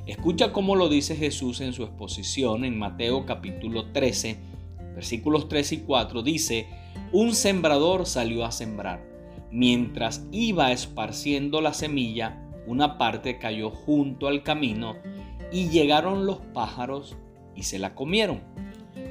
Escucha 0.05 0.51
cómo 0.51 0.75
lo 0.75 0.89
dice 0.89 1.15
Jesús 1.15 1.61
en 1.61 1.73
su 1.73 1.83
exposición 1.83 2.65
en 2.65 2.77
Mateo 2.77 3.25
capítulo 3.25 3.91
13, 3.91 4.37
versículos 4.95 5.47
3 5.47 5.71
y 5.73 5.77
4. 5.77 6.23
Dice, 6.23 6.67
un 7.11 7.33
sembrador 7.33 8.05
salió 8.05 8.45
a 8.45 8.51
sembrar. 8.51 9.05
Mientras 9.51 10.25
iba 10.31 10.71
esparciendo 10.71 11.61
la 11.61 11.73
semilla, 11.73 12.41
una 12.67 12.97
parte 12.97 13.37
cayó 13.37 13.69
junto 13.69 14.27
al 14.27 14.43
camino 14.43 14.95
y 15.51 15.69
llegaron 15.69 16.25
los 16.25 16.37
pájaros 16.37 17.17
y 17.55 17.63
se 17.63 17.79
la 17.79 17.93
comieron. 17.93 18.41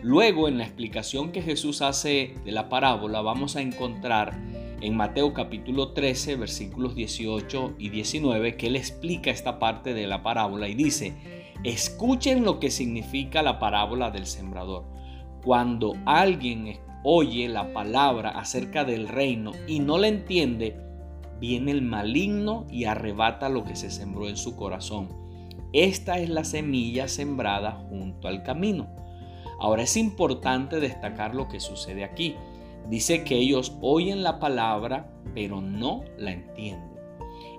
Luego, 0.02 0.48
en 0.48 0.58
la 0.58 0.64
explicación 0.64 1.32
que 1.32 1.42
Jesús 1.42 1.82
hace 1.82 2.34
de 2.44 2.52
la 2.52 2.68
parábola, 2.68 3.20
vamos 3.22 3.56
a 3.56 3.62
encontrar 3.62 4.38
en 4.80 4.96
Mateo 4.96 5.32
capítulo 5.34 5.92
13, 5.92 6.36
versículos 6.36 6.94
18 6.94 7.74
y 7.78 7.90
19, 7.90 8.56
que 8.56 8.68
él 8.68 8.76
explica 8.76 9.30
esta 9.30 9.58
parte 9.58 9.94
de 9.94 10.06
la 10.06 10.22
parábola 10.22 10.68
y 10.68 10.74
dice, 10.74 11.14
escuchen 11.64 12.44
lo 12.44 12.60
que 12.60 12.70
significa 12.70 13.42
la 13.42 13.58
parábola 13.58 14.10
del 14.10 14.26
sembrador. 14.26 14.84
Cuando 15.44 15.94
alguien 16.06 16.78
oye 17.02 17.48
la 17.48 17.72
palabra 17.72 18.30
acerca 18.30 18.84
del 18.84 19.08
reino 19.08 19.52
y 19.66 19.80
no 19.80 19.98
la 19.98 20.08
entiende, 20.08 20.76
viene 21.40 21.72
el 21.72 21.82
maligno 21.82 22.66
y 22.70 22.84
arrebata 22.84 23.48
lo 23.48 23.64
que 23.64 23.76
se 23.76 23.90
sembró 23.90 24.28
en 24.28 24.36
su 24.36 24.56
corazón. 24.56 25.08
Esta 25.72 26.18
es 26.18 26.28
la 26.28 26.44
semilla 26.44 27.06
sembrada 27.08 27.72
junto 27.88 28.28
al 28.28 28.42
camino. 28.42 28.99
Ahora 29.60 29.82
es 29.82 29.96
importante 29.96 30.80
destacar 30.80 31.34
lo 31.34 31.46
que 31.46 31.60
sucede 31.60 32.02
aquí. 32.02 32.34
Dice 32.88 33.24
que 33.24 33.36
ellos 33.36 33.76
oyen 33.82 34.22
la 34.22 34.40
palabra, 34.40 35.12
pero 35.34 35.60
no 35.60 36.02
la 36.18 36.32
entienden. 36.32 36.90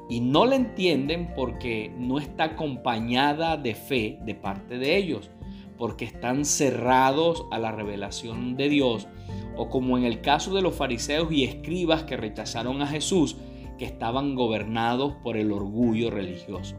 Y 0.09 0.19
no 0.19 0.45
la 0.45 0.55
entienden 0.55 1.31
porque 1.35 1.93
no 1.97 2.17
está 2.17 2.45
acompañada 2.45 3.55
de 3.55 3.75
fe 3.75 4.17
de 4.25 4.35
parte 4.35 4.79
de 4.79 4.97
ellos, 4.97 5.29
porque 5.77 6.03
están 6.03 6.43
cerrados 6.43 7.45
a 7.51 7.59
la 7.59 7.71
revelación 7.71 8.57
de 8.57 8.67
Dios, 8.67 9.07
o 9.55 9.69
como 9.69 9.97
en 9.97 10.03
el 10.03 10.21
caso 10.21 10.53
de 10.53 10.61
los 10.61 10.75
fariseos 10.75 11.31
y 11.31 11.43
escribas 11.43 12.03
que 12.03 12.17
rechazaron 12.17 12.81
a 12.81 12.87
Jesús, 12.87 13.37
que 13.77 13.85
estaban 13.85 14.35
gobernados 14.35 15.13
por 15.23 15.37
el 15.37 15.51
orgullo 15.51 16.09
religioso. 16.09 16.75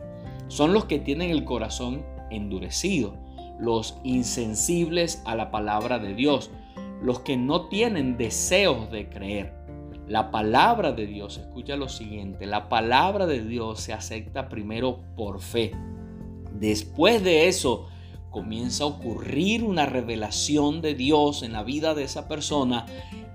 Son 0.48 0.74
los 0.74 0.84
que 0.84 0.98
tienen 0.98 1.30
el 1.30 1.44
corazón 1.44 2.04
endurecido, 2.30 3.16
los 3.62 3.96
insensibles 4.02 5.22
a 5.24 5.36
la 5.36 5.52
palabra 5.52 6.00
de 6.00 6.14
Dios, 6.14 6.50
los 7.00 7.20
que 7.20 7.36
no 7.36 7.68
tienen 7.68 8.16
deseos 8.16 8.90
de 8.90 9.08
creer. 9.08 9.54
La 10.08 10.32
palabra 10.32 10.90
de 10.90 11.06
Dios, 11.06 11.38
escucha 11.38 11.76
lo 11.76 11.88
siguiente, 11.88 12.46
la 12.46 12.68
palabra 12.68 13.26
de 13.26 13.44
Dios 13.44 13.80
se 13.80 13.92
acepta 13.92 14.48
primero 14.48 15.04
por 15.16 15.40
fe. 15.40 15.72
Después 16.58 17.22
de 17.22 17.46
eso 17.46 17.86
comienza 18.30 18.82
a 18.82 18.88
ocurrir 18.88 19.62
una 19.62 19.86
revelación 19.86 20.82
de 20.82 20.94
Dios 20.94 21.44
en 21.44 21.52
la 21.52 21.62
vida 21.62 21.94
de 21.94 22.02
esa 22.02 22.26
persona 22.26 22.86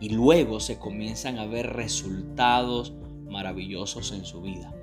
y 0.01 0.10
luego 0.10 0.60
se 0.60 0.77
comienzan 0.77 1.39
a 1.39 1.46
ver 1.46 1.72
resultados 1.72 2.93
maravillosos 3.29 4.12
en 4.12 4.25
su 4.25 4.41
vida. 4.41 4.76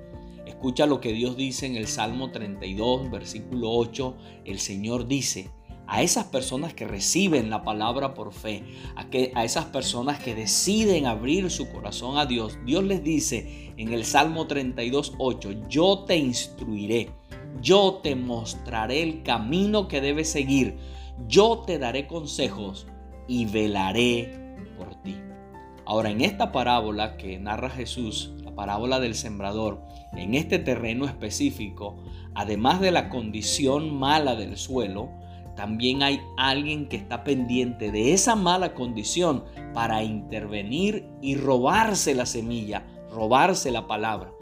Escucha 0.65 0.87
lo 0.87 0.99
que 0.99 1.13
Dios 1.13 1.37
dice 1.37 1.67
en 1.67 1.75
el 1.75 1.85
Salmo 1.85 2.31
32, 2.31 3.11
versículo 3.11 3.69
8. 3.69 4.15
El 4.45 4.57
Señor 4.57 5.07
dice, 5.07 5.51
a 5.85 6.01
esas 6.01 6.25
personas 6.25 6.73
que 6.73 6.87
reciben 6.87 7.51
la 7.51 7.61
palabra 7.61 8.15
por 8.15 8.33
fe, 8.33 8.63
a, 8.95 9.07
que, 9.11 9.31
a 9.35 9.43
esas 9.45 9.65
personas 9.65 10.17
que 10.17 10.33
deciden 10.33 11.05
abrir 11.05 11.51
su 11.51 11.69
corazón 11.69 12.17
a 12.17 12.25
Dios, 12.25 12.57
Dios 12.65 12.83
les 12.83 13.03
dice 13.03 13.73
en 13.77 13.93
el 13.93 14.05
Salmo 14.05 14.47
32, 14.47 15.13
8, 15.19 15.67
yo 15.69 15.99
te 16.07 16.17
instruiré, 16.17 17.11
yo 17.61 17.99
te 18.01 18.15
mostraré 18.15 19.03
el 19.03 19.21
camino 19.21 19.87
que 19.87 20.01
debes 20.01 20.31
seguir, 20.31 20.77
yo 21.27 21.59
te 21.59 21.77
daré 21.77 22.07
consejos 22.07 22.87
y 23.27 23.45
velaré 23.45 24.55
por 24.79 24.95
ti. 25.03 25.15
Ahora, 25.85 26.09
en 26.09 26.21
esta 26.21 26.51
parábola 26.51 27.17
que 27.17 27.37
narra 27.37 27.69
Jesús, 27.69 28.33
la 28.43 28.55
parábola 28.55 28.99
del 28.99 29.13
sembrador, 29.13 29.83
en 30.15 30.33
este 30.33 30.59
terreno 30.59 31.05
específico, 31.05 31.97
además 32.33 32.81
de 32.81 32.91
la 32.91 33.09
condición 33.09 33.93
mala 33.97 34.35
del 34.35 34.57
suelo, 34.57 35.09
también 35.55 36.03
hay 36.03 36.19
alguien 36.37 36.87
que 36.87 36.97
está 36.97 37.23
pendiente 37.23 37.91
de 37.91 38.13
esa 38.13 38.35
mala 38.35 38.73
condición 38.73 39.45
para 39.73 40.03
intervenir 40.03 41.07
y 41.21 41.35
robarse 41.35 42.13
la 42.13 42.25
semilla, 42.25 42.85
robarse 43.09 43.71
la 43.71 43.87
palabra. 43.87 44.33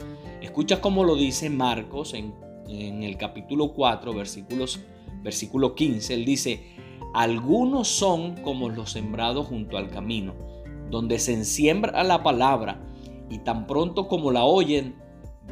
Escucha 0.42 0.80
cómo 0.80 1.04
lo 1.04 1.14
dice 1.14 1.50
Marcos 1.50 2.14
en, 2.14 2.34
el 2.66 3.16
capítulo 3.16 3.72
4, 3.72 4.12
versículos, 4.12 4.80
versículo 5.22 5.74
15. 5.74 6.14
Él 6.14 6.24
dice, 6.24 6.76
algunos 7.14 7.88
son 7.88 8.34
como 8.42 8.68
los 8.68 8.90
sembrados 8.90 9.46
junto 9.46 9.78
al 9.78 9.90
camino, 9.90 10.34
donde 10.90 11.20
se 11.20 11.34
ensiembra 11.34 12.02
la 12.02 12.22
palabra 12.24 12.80
y 13.30 13.38
tan 13.38 13.66
pronto 13.66 14.08
como 14.08 14.32
la 14.32 14.44
oyen, 14.44 14.96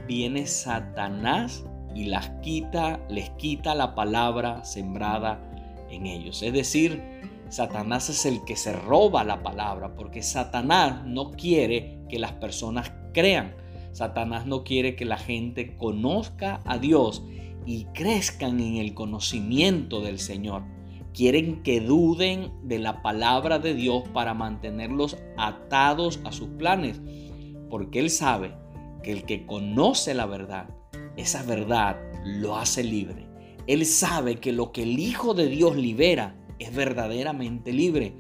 viene 0.07 0.47
Satanás 0.47 1.65
y 1.95 2.05
las 2.05 2.31
quita, 2.43 3.01
les 3.09 3.31
quita 3.31 3.75
la 3.75 3.95
palabra 3.95 4.65
sembrada 4.65 5.41
en 5.91 6.07
ellos. 6.07 6.43
Es 6.43 6.53
decir, 6.53 7.03
Satanás 7.49 8.09
es 8.09 8.25
el 8.25 8.45
que 8.45 8.57
se 8.57 8.73
roba 8.73 9.25
la 9.25 9.43
palabra, 9.43 9.95
porque 9.95 10.23
Satanás 10.23 11.05
no 11.05 11.33
quiere 11.33 12.01
que 12.09 12.19
las 12.19 12.33
personas 12.33 12.93
crean. 13.13 13.55
Satanás 13.93 14.47
no 14.47 14.65
quiere 14.65 14.97
que 14.97 15.05
la 15.05 15.19
gente 15.19 15.77
conozca 15.77 16.63
a 16.65 16.79
Dios 16.79 17.23
y 17.67 17.85
crezcan 17.93 18.59
en 18.59 18.77
el 18.77 18.95
conocimiento 18.95 20.01
del 20.01 20.19
Señor. 20.19 20.63
Quieren 21.13 21.63
que 21.63 21.81
duden 21.81 22.53
de 22.63 22.79
la 22.79 23.03
palabra 23.03 23.59
de 23.59 23.75
Dios 23.75 24.05
para 24.15 24.33
mantenerlos 24.33 25.19
atados 25.37 26.21
a 26.25 26.33
sus 26.33 26.49
planes, 26.49 27.03
porque 27.69 28.01
Él 28.01 28.09
sabe 28.09 28.62
que 29.03 29.13
el 29.13 29.25
que 29.25 29.47
conoce 29.47 30.15
la 30.15 30.27
verdad, 30.27 30.69
esa 31.17 31.43
verdad 31.43 31.99
lo 32.25 32.57
hace 32.57 32.83
libre. 32.85 33.27
Él 33.67 33.87
sabe 33.87 34.37
que 34.37 34.53
lo 34.53 34.73
que 34.73 34.83
el 34.83 34.99
Hijo 34.99 35.35
de 35.35 35.49
Dios 35.49 35.77
libera 35.77 36.37
es 36.59 36.75
verdaderamente 36.75 37.73
libre. 37.73 38.15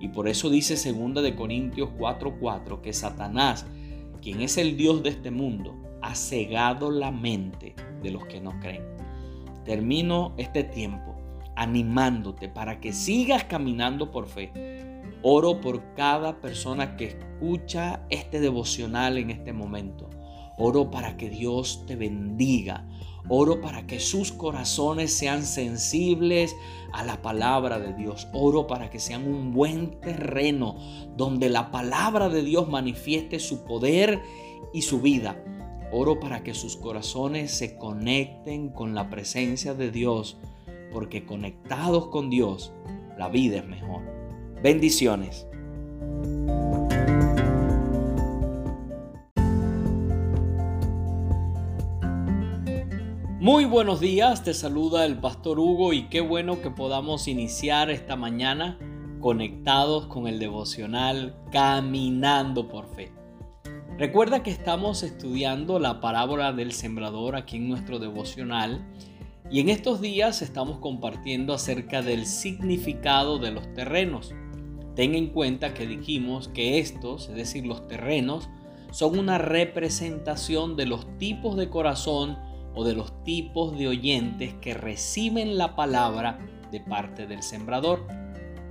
Y 0.00 0.08
por 0.08 0.28
eso 0.28 0.50
dice 0.50 0.74
2 0.92 1.22
de 1.22 1.34
Corintios 1.34 1.90
4:4 1.98 2.80
que 2.80 2.92
Satanás, 2.92 3.66
quien 4.22 4.40
es 4.40 4.56
el 4.56 4.76
Dios 4.76 5.02
de 5.02 5.10
este 5.10 5.30
mundo, 5.30 5.76
ha 6.02 6.14
cegado 6.14 6.90
la 6.90 7.10
mente 7.10 7.74
de 8.02 8.10
los 8.10 8.24
que 8.26 8.40
no 8.40 8.58
creen. 8.60 8.84
Termino 9.64 10.34
este 10.36 10.64
tiempo 10.64 11.16
animándote 11.56 12.48
para 12.48 12.80
que 12.80 12.92
sigas 12.92 13.44
caminando 13.44 14.12
por 14.12 14.28
fe. 14.28 14.52
Oro 15.22 15.60
por 15.60 15.94
cada 15.94 16.40
persona 16.40 16.96
que 16.96 17.06
escucha 17.06 18.06
este 18.08 18.38
devocional 18.38 19.18
en 19.18 19.30
este 19.30 19.52
momento. 19.52 20.08
Oro 20.58 20.90
para 20.90 21.16
que 21.16 21.30
Dios 21.30 21.84
te 21.86 21.96
bendiga. 21.96 22.86
Oro 23.28 23.60
para 23.60 23.86
que 23.86 24.00
sus 24.00 24.32
corazones 24.32 25.12
sean 25.12 25.44
sensibles 25.44 26.56
a 26.92 27.04
la 27.04 27.20
palabra 27.22 27.78
de 27.78 27.92
Dios. 27.94 28.26
Oro 28.32 28.66
para 28.66 28.90
que 28.90 28.98
sean 28.98 29.26
un 29.26 29.52
buen 29.52 30.00
terreno 30.00 30.76
donde 31.16 31.48
la 31.48 31.70
palabra 31.70 32.28
de 32.28 32.42
Dios 32.42 32.68
manifieste 32.68 33.38
su 33.38 33.64
poder 33.64 34.20
y 34.72 34.82
su 34.82 35.00
vida. 35.00 35.42
Oro 35.92 36.20
para 36.20 36.42
que 36.42 36.54
sus 36.54 36.76
corazones 36.76 37.50
se 37.50 37.76
conecten 37.76 38.70
con 38.70 38.94
la 38.94 39.08
presencia 39.08 39.74
de 39.74 39.90
Dios, 39.90 40.38
porque 40.92 41.24
conectados 41.24 42.08
con 42.08 42.30
Dios, 42.30 42.72
la 43.16 43.28
vida 43.28 43.58
es 43.58 43.66
mejor. 43.66 44.02
Bendiciones. 44.62 45.46
Muy 53.48 53.64
buenos 53.64 53.98
días, 53.98 54.44
te 54.44 54.52
saluda 54.52 55.06
el 55.06 55.16
pastor 55.16 55.58
Hugo 55.58 55.94
y 55.94 56.10
qué 56.10 56.20
bueno 56.20 56.60
que 56.60 56.70
podamos 56.70 57.28
iniciar 57.28 57.88
esta 57.88 58.14
mañana 58.14 58.78
conectados 59.20 60.06
con 60.06 60.26
el 60.28 60.38
devocional 60.38 61.34
Caminando 61.50 62.68
por 62.68 62.94
Fe. 62.94 63.10
Recuerda 63.96 64.42
que 64.42 64.50
estamos 64.50 65.02
estudiando 65.02 65.78
la 65.78 66.02
parábola 66.02 66.52
del 66.52 66.72
sembrador 66.72 67.36
aquí 67.36 67.56
en 67.56 67.70
nuestro 67.70 67.98
devocional 67.98 68.86
y 69.50 69.60
en 69.60 69.70
estos 69.70 70.02
días 70.02 70.42
estamos 70.42 70.76
compartiendo 70.80 71.54
acerca 71.54 72.02
del 72.02 72.26
significado 72.26 73.38
de 73.38 73.50
los 73.50 73.72
terrenos. 73.72 74.34
Ten 74.94 75.14
en 75.14 75.28
cuenta 75.28 75.72
que 75.72 75.86
dijimos 75.86 76.48
que 76.48 76.80
estos, 76.80 77.30
es 77.30 77.34
decir, 77.34 77.64
los 77.64 77.88
terrenos, 77.88 78.50
son 78.90 79.18
una 79.18 79.38
representación 79.38 80.76
de 80.76 80.84
los 80.84 81.16
tipos 81.16 81.56
de 81.56 81.70
corazón 81.70 82.36
o 82.78 82.84
de 82.84 82.94
los 82.94 83.24
tipos 83.24 83.76
de 83.76 83.88
oyentes 83.88 84.54
que 84.60 84.72
reciben 84.72 85.58
la 85.58 85.74
palabra 85.74 86.38
de 86.70 86.78
parte 86.78 87.26
del 87.26 87.42
sembrador. 87.42 88.06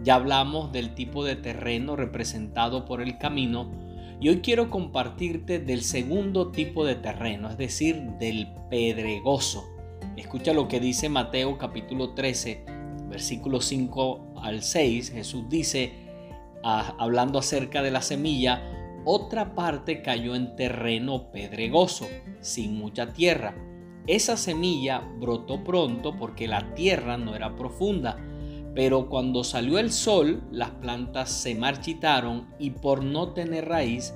Ya 0.02 0.16
hablamos 0.16 0.72
del 0.72 0.96
tipo 0.96 1.26
de 1.26 1.36
terreno 1.36 1.98
representado 1.98 2.86
por 2.86 3.02
el 3.02 3.18
camino 3.18 3.70
y 4.22 4.30
hoy 4.30 4.40
quiero 4.40 4.70
compartirte 4.70 5.60
del 5.60 5.82
segundo 5.82 6.52
tipo 6.52 6.86
de 6.86 6.96
terreno, 6.96 7.50
es 7.50 7.58
decir, 7.58 8.02
del 8.18 8.48
pedregoso. 8.70 9.66
Escucha 10.16 10.54
lo 10.54 10.70
que 10.70 10.80
dice 10.80 11.10
Mateo 11.10 11.58
capítulo 11.58 12.14
13, 12.14 12.64
versículos 13.10 13.66
5 13.66 14.36
al 14.42 14.64
6. 14.64 15.12
Jesús 15.12 15.50
dice, 15.50 15.92
hablando 16.64 17.40
acerca 17.40 17.82
de 17.82 17.92
la 17.92 18.02
semilla, 18.02 18.62
otra 19.04 19.54
parte 19.54 20.02
cayó 20.02 20.34
en 20.34 20.56
terreno 20.56 21.30
pedregoso, 21.30 22.08
sin 22.40 22.78
mucha 22.78 23.12
tierra 23.12 23.67
esa 24.08 24.38
semilla 24.38 25.02
brotó 25.20 25.64
pronto 25.64 26.16
porque 26.18 26.48
la 26.48 26.74
tierra 26.74 27.18
no 27.18 27.36
era 27.36 27.56
profunda, 27.56 28.18
pero 28.74 29.10
cuando 29.10 29.44
salió 29.44 29.80
el 29.80 29.92
sol 29.92 30.44
las 30.52 30.72
plantas 30.72 31.30
se 31.30 31.56
marchitaron 31.56 32.48
y 32.58 32.72
por 32.72 33.04
no 33.04 33.34
tener 33.34 33.68
raíz 33.68 34.14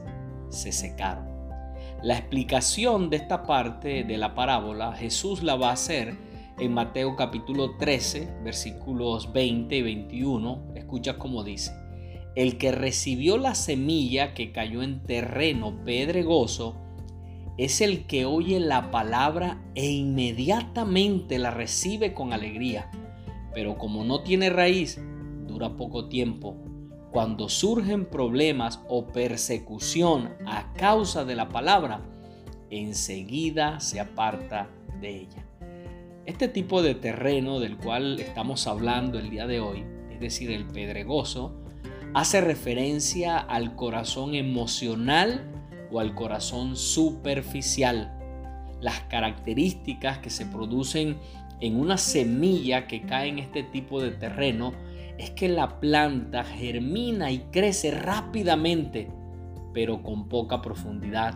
se 0.49 0.71
secaron. 0.71 1.29
La 2.03 2.17
explicación 2.17 3.09
de 3.09 3.17
esta 3.17 3.43
parte 3.43 4.03
de 4.03 4.17
la 4.17 4.33
parábola 4.33 4.93
Jesús 4.93 5.43
la 5.43 5.55
va 5.55 5.69
a 5.69 5.73
hacer 5.73 6.17
en 6.59 6.73
Mateo 6.73 7.15
capítulo 7.15 7.75
13 7.77 8.41
versículos 8.43 9.33
20 9.33 9.75
y 9.75 9.81
21. 9.81 10.73
Escucha 10.75 11.17
cómo 11.17 11.43
dice. 11.43 11.73
El 12.35 12.57
que 12.57 12.71
recibió 12.71 13.37
la 13.37 13.55
semilla 13.55 14.33
que 14.33 14.51
cayó 14.51 14.83
en 14.83 15.03
terreno 15.03 15.83
pedregoso, 15.83 16.80
es 17.57 17.81
el 17.81 18.05
que 18.07 18.25
oye 18.25 18.59
la 18.59 18.91
palabra 18.91 19.61
e 19.75 19.89
inmediatamente 19.91 21.37
la 21.37 21.51
recibe 21.51 22.13
con 22.13 22.33
alegría, 22.33 22.89
pero 23.53 23.77
como 23.77 24.03
no 24.03 24.21
tiene 24.21 24.49
raíz, 24.49 25.01
dura 25.47 25.75
poco 25.75 26.07
tiempo. 26.07 26.55
Cuando 27.11 27.49
surgen 27.49 28.05
problemas 28.05 28.81
o 28.87 29.07
persecución 29.07 30.29
a 30.45 30.71
causa 30.73 31.25
de 31.25 31.35
la 31.35 31.49
palabra, 31.49 32.01
enseguida 32.69 33.81
se 33.81 33.99
aparta 33.99 34.69
de 35.01 35.21
ella. 35.21 35.45
Este 36.25 36.47
tipo 36.47 36.81
de 36.81 36.95
terreno 36.95 37.59
del 37.59 37.77
cual 37.77 38.19
estamos 38.19 38.65
hablando 38.67 39.19
el 39.19 39.29
día 39.29 39.45
de 39.45 39.59
hoy, 39.59 39.83
es 40.09 40.21
decir, 40.21 40.51
el 40.51 40.65
pedregoso, 40.67 41.53
hace 42.13 42.39
referencia 42.39 43.37
al 43.37 43.75
corazón 43.75 44.35
emocional 44.35 45.50
o 45.91 45.99
al 45.99 46.15
corazón 46.15 46.75
superficial. 46.75 48.17
Las 48.79 49.01
características 49.01 50.19
que 50.19 50.29
se 50.29 50.45
producen 50.45 51.17
en 51.59 51.79
una 51.79 51.97
semilla 51.97 52.87
que 52.87 53.03
cae 53.03 53.29
en 53.29 53.39
este 53.39 53.63
tipo 53.63 54.01
de 54.01 54.11
terreno 54.11 54.73
es 55.17 55.29
que 55.31 55.47
la 55.47 55.79
planta 55.79 56.43
germina 56.43 57.31
y 57.31 57.39
crece 57.51 57.91
rápidamente, 57.91 59.11
pero 59.73 60.01
con 60.01 60.27
poca 60.27 60.61
profundidad. 60.61 61.35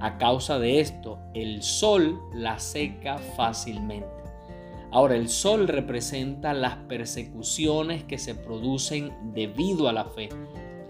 A 0.00 0.16
causa 0.18 0.58
de 0.58 0.80
esto, 0.80 1.18
el 1.34 1.62
sol 1.62 2.18
la 2.34 2.58
seca 2.58 3.18
fácilmente. 3.18 4.08
Ahora, 4.90 5.16
el 5.16 5.28
sol 5.28 5.68
representa 5.68 6.52
las 6.52 6.76
persecuciones 6.76 8.04
que 8.04 8.18
se 8.18 8.34
producen 8.34 9.12
debido 9.32 9.88
a 9.88 9.92
la 9.92 10.04
fe 10.04 10.28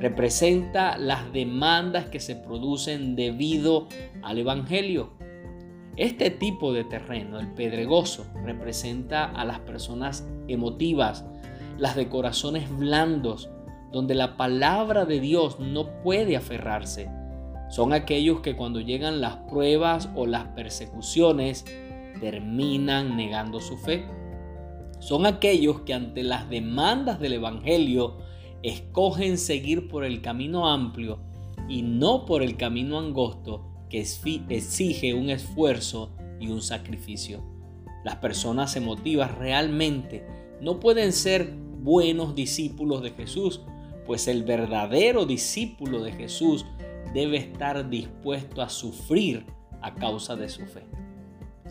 representa 0.03 0.99
las 0.99 1.33
demandas 1.33 2.07
que 2.07 2.19
se 2.19 2.35
producen 2.35 3.15
debido 3.15 3.87
al 4.25 4.37
Evangelio. 4.37 5.11
Este 5.97 6.29
tipo 6.31 6.73
de 6.73 6.83
terreno, 6.83 7.39
el 7.39 7.53
pedregoso, 7.53 8.27
representa 8.45 9.27
a 9.27 9.45
las 9.45 9.61
personas 9.61 10.27
emotivas, 10.49 11.25
las 11.79 11.95
de 11.95 12.09
corazones 12.09 12.69
blandos, 12.77 13.49
donde 13.93 14.17
la 14.17 14.37
palabra 14.37 15.05
de 15.05 15.21
Dios 15.21 15.61
no 15.61 16.03
puede 16.03 16.37
aferrarse. 16.37 17.09
Son 17.71 17.93
aquellos 17.93 18.41
que 18.41 18.57
cuando 18.57 18.81
llegan 18.81 19.21
las 19.21 19.37
pruebas 19.37 20.09
o 20.17 20.27
las 20.27 20.47
persecuciones 20.49 21.65
terminan 22.21 23.17
negando 23.17 23.61
su 23.61 23.79
fe. 23.79 24.05
son 24.99 25.27
aquellos 25.27 25.83
que 25.83 25.95
ante 25.95 26.25
las 26.25 26.49
demandas 26.49 27.21
del 27.21 27.35
Evangelio 27.35 28.19
escogen 28.63 29.39
seguir 29.39 29.89
por 29.89 30.05
el 30.05 30.23
camino 30.23 30.69
amplio 30.69 31.19
y 31.69 31.83
no 31.83 32.27
por 32.27 32.43
el 32.43 32.57
camino 32.57 32.99
angosto 32.99 33.65
que 33.89 34.01
exige 34.01 35.15
un 35.15 35.31
esfuerzo 35.31 36.15
y 36.41 36.49
un 36.49 36.63
sacrificio. 36.63 37.43
Las 38.05 38.17
personas 38.17 38.75
emotivas 38.77 39.37
realmente 39.37 40.27
no 40.61 40.81
pueden 40.81 41.13
ser 41.13 41.53
buenos 41.83 42.35
discípulos 42.35 43.03
de 43.03 43.11
Jesús, 43.11 43.61
pues 44.07 44.29
el 44.29 44.45
verdadero 44.45 45.27
discípulo 45.27 46.03
de 46.03 46.13
Jesús 46.13 46.65
debe 47.15 47.37
estar 47.37 47.89
dispuesto 47.91 48.63
a 48.63 48.69
sufrir 48.69 49.45
a 49.81 49.95
causa 49.95 50.37
de 50.37 50.49
su 50.49 50.65
fe. 50.67 50.85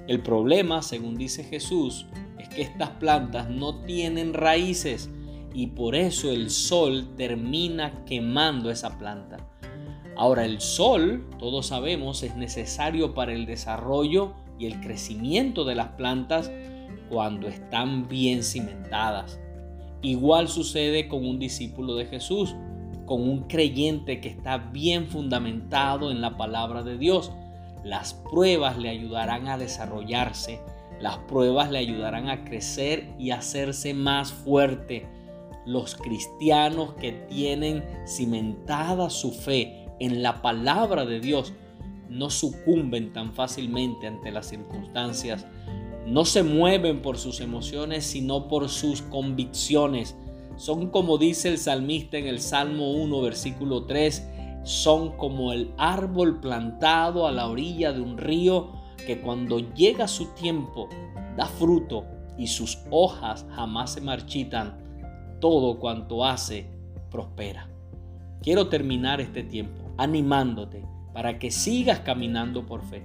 El 0.08 0.22
problema, 0.22 0.82
según 0.82 1.16
dice 1.16 1.44
Jesús, 1.44 2.06
es 2.38 2.50
que 2.50 2.62
estas 2.62 2.90
plantas 2.92 3.50
no 3.50 3.82
tienen 3.82 4.34
raíces 4.34 5.10
y 5.54 5.68
por 5.68 5.96
eso 5.96 6.32
el 6.32 6.50
sol 6.50 7.10
termina 7.18 8.04
quemando 8.06 8.70
esa 8.72 8.98
planta. 8.98 9.38
Ahora 10.16 10.46
el 10.46 10.62
sol, 10.62 11.28
todos 11.40 11.68
sabemos, 11.68 12.24
es 12.24 12.36
necesario 12.36 13.14
para 13.14 13.34
el 13.34 13.46
desarrollo 13.46 14.34
y 14.60 14.68
el 14.68 14.80
crecimiento 14.80 15.66
de 15.66 15.76
las 15.76 15.90
plantas 15.90 16.52
cuando 17.10 17.48
están 17.48 18.08
bien 18.08 18.44
cimentadas. 18.44 19.40
Igual 20.02 20.48
sucede 20.48 21.08
con 21.08 21.26
un 21.26 21.40
discípulo 21.40 21.96
de 21.96 22.06
Jesús, 22.06 22.56
con 23.06 23.22
un 23.22 23.48
creyente 23.48 24.22
que 24.22 24.30
está 24.30 24.58
bien 24.58 25.08
fundamentado 25.08 26.12
en 26.12 26.22
la 26.22 26.38
palabra 26.38 26.84
de 26.84 26.98
Dios. 26.98 27.32
Las 27.84 28.14
pruebas 28.14 28.78
le 28.78 28.90
ayudarán 28.90 29.48
a 29.48 29.58
desarrollarse, 29.58 30.60
las 31.00 31.18
pruebas 31.18 31.72
le 31.72 31.80
ayudarán 31.80 32.30
a 32.30 32.44
crecer 32.46 33.14
y 33.18 33.32
hacerse 33.32 33.94
más 33.94 34.32
fuerte. 34.32 35.08
Los 35.66 35.96
cristianos 35.96 36.94
que 36.94 37.12
tienen 37.12 37.84
cimentada 38.08 39.10
su 39.10 39.32
fe 39.32 39.88
en 40.00 40.24
la 40.24 40.42
palabra 40.42 41.06
de 41.06 41.20
Dios 41.20 41.54
no 42.10 42.30
sucumben 42.30 43.14
tan 43.14 43.34
fácilmente 43.34 44.08
ante 44.08 44.32
las 44.32 44.48
circunstancias, 44.48 45.46
no 46.06 46.26
se 46.26 46.44
mueven 46.44 47.02
por 47.02 47.18
sus 47.18 47.40
emociones, 47.40 48.06
sino 48.06 48.48
por 48.48 48.70
sus 48.70 49.02
convicciones. 49.04 50.16
Son 50.58 50.90
como 50.90 51.18
dice 51.18 51.50
el 51.50 51.58
salmista 51.58 52.18
en 52.18 52.28
el 52.28 52.42
Salmo 52.42 52.92
1, 52.92 53.22
versículo 53.22 53.86
3, 53.86 54.28
son 54.64 55.16
como 55.18 55.54
el 55.54 55.72
árbol 55.78 56.40
plantado 56.40 57.28
a 57.28 57.32
la 57.32 57.48
orilla 57.48 57.94
de 57.94 58.02
un 58.02 58.18
río 58.18 58.74
que 59.06 59.22
cuando 59.22 59.60
llega 59.60 60.08
su 60.08 60.28
tiempo 60.34 60.90
da 61.38 61.46
fruto 61.46 62.06
y 62.38 62.48
sus 62.48 62.80
hojas 62.90 63.46
jamás 63.56 63.94
se 63.94 64.02
marchitan. 64.02 64.81
Todo 65.42 65.80
cuanto 65.80 66.24
hace 66.24 66.68
prospera. 67.10 67.68
Quiero 68.42 68.70
terminar 68.70 69.20
este 69.20 69.44
tiempo 69.44 69.92
animándote 69.98 70.86
para 71.14 71.40
que 71.40 71.52
sigas 71.52 72.00
caminando 72.00 72.66
por 72.66 72.84
fe. 72.84 73.04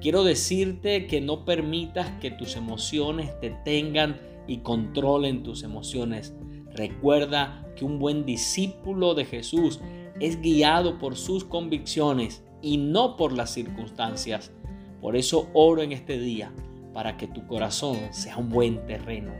Quiero 0.00 0.22
decirte 0.22 1.06
que 1.06 1.20
no 1.20 1.44
permitas 1.44 2.10
que 2.20 2.30
tus 2.30 2.54
emociones 2.54 3.38
te 3.40 3.50
tengan 3.50 4.20
y 4.46 4.58
controlen 4.58 5.42
tus 5.42 5.62
emociones. 5.62 6.34
Recuerda 6.72 7.66
que 7.76 7.84
un 7.84 7.98
buen 7.98 8.24
discípulo 8.24 9.14
de 9.14 9.24
Jesús 9.24 9.80
es 10.20 10.40
guiado 10.40 10.98
por 10.98 11.16
sus 11.16 11.44
convicciones 11.44 12.44
y 12.62 12.76
no 12.76 13.16
por 13.16 13.32
las 13.32 13.50
circunstancias. 13.50 14.52
Por 15.00 15.16
eso 15.16 15.48
oro 15.54 15.82
en 15.82 15.92
este 15.92 16.18
día 16.18 16.52
para 16.92 17.16
que 17.16 17.26
tu 17.26 17.46
corazón 17.46 17.96
sea 18.10 18.36
un 18.36 18.50
buen 18.50 18.84
terreno, 18.86 19.32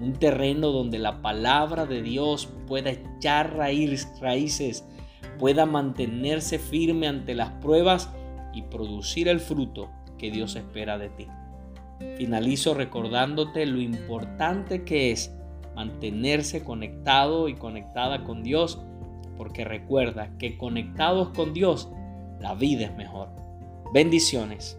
un 0.00 0.12
terreno 0.14 0.68
donde 0.68 0.98
la 0.98 1.22
palabra 1.22 1.86
de 1.86 2.02
Dios 2.02 2.48
pueda 2.66 2.90
echar 2.90 3.56
raíces 3.56 4.84
pueda 5.38 5.66
mantenerse 5.66 6.58
firme 6.58 7.06
ante 7.06 7.34
las 7.34 7.50
pruebas 7.52 8.10
y 8.52 8.62
producir 8.62 9.28
el 9.28 9.40
fruto 9.40 9.88
que 10.18 10.30
Dios 10.30 10.56
espera 10.56 10.98
de 10.98 11.08
ti. 11.10 11.26
Finalizo 12.16 12.74
recordándote 12.74 13.66
lo 13.66 13.80
importante 13.80 14.84
que 14.84 15.12
es 15.12 15.34
mantenerse 15.74 16.64
conectado 16.64 17.48
y 17.48 17.54
conectada 17.54 18.24
con 18.24 18.42
Dios, 18.42 18.82
porque 19.36 19.64
recuerda 19.64 20.36
que 20.38 20.58
conectados 20.58 21.30
con 21.30 21.54
Dios, 21.54 21.88
la 22.40 22.54
vida 22.54 22.86
es 22.86 22.96
mejor. 22.96 23.30
Bendiciones. 23.92 24.78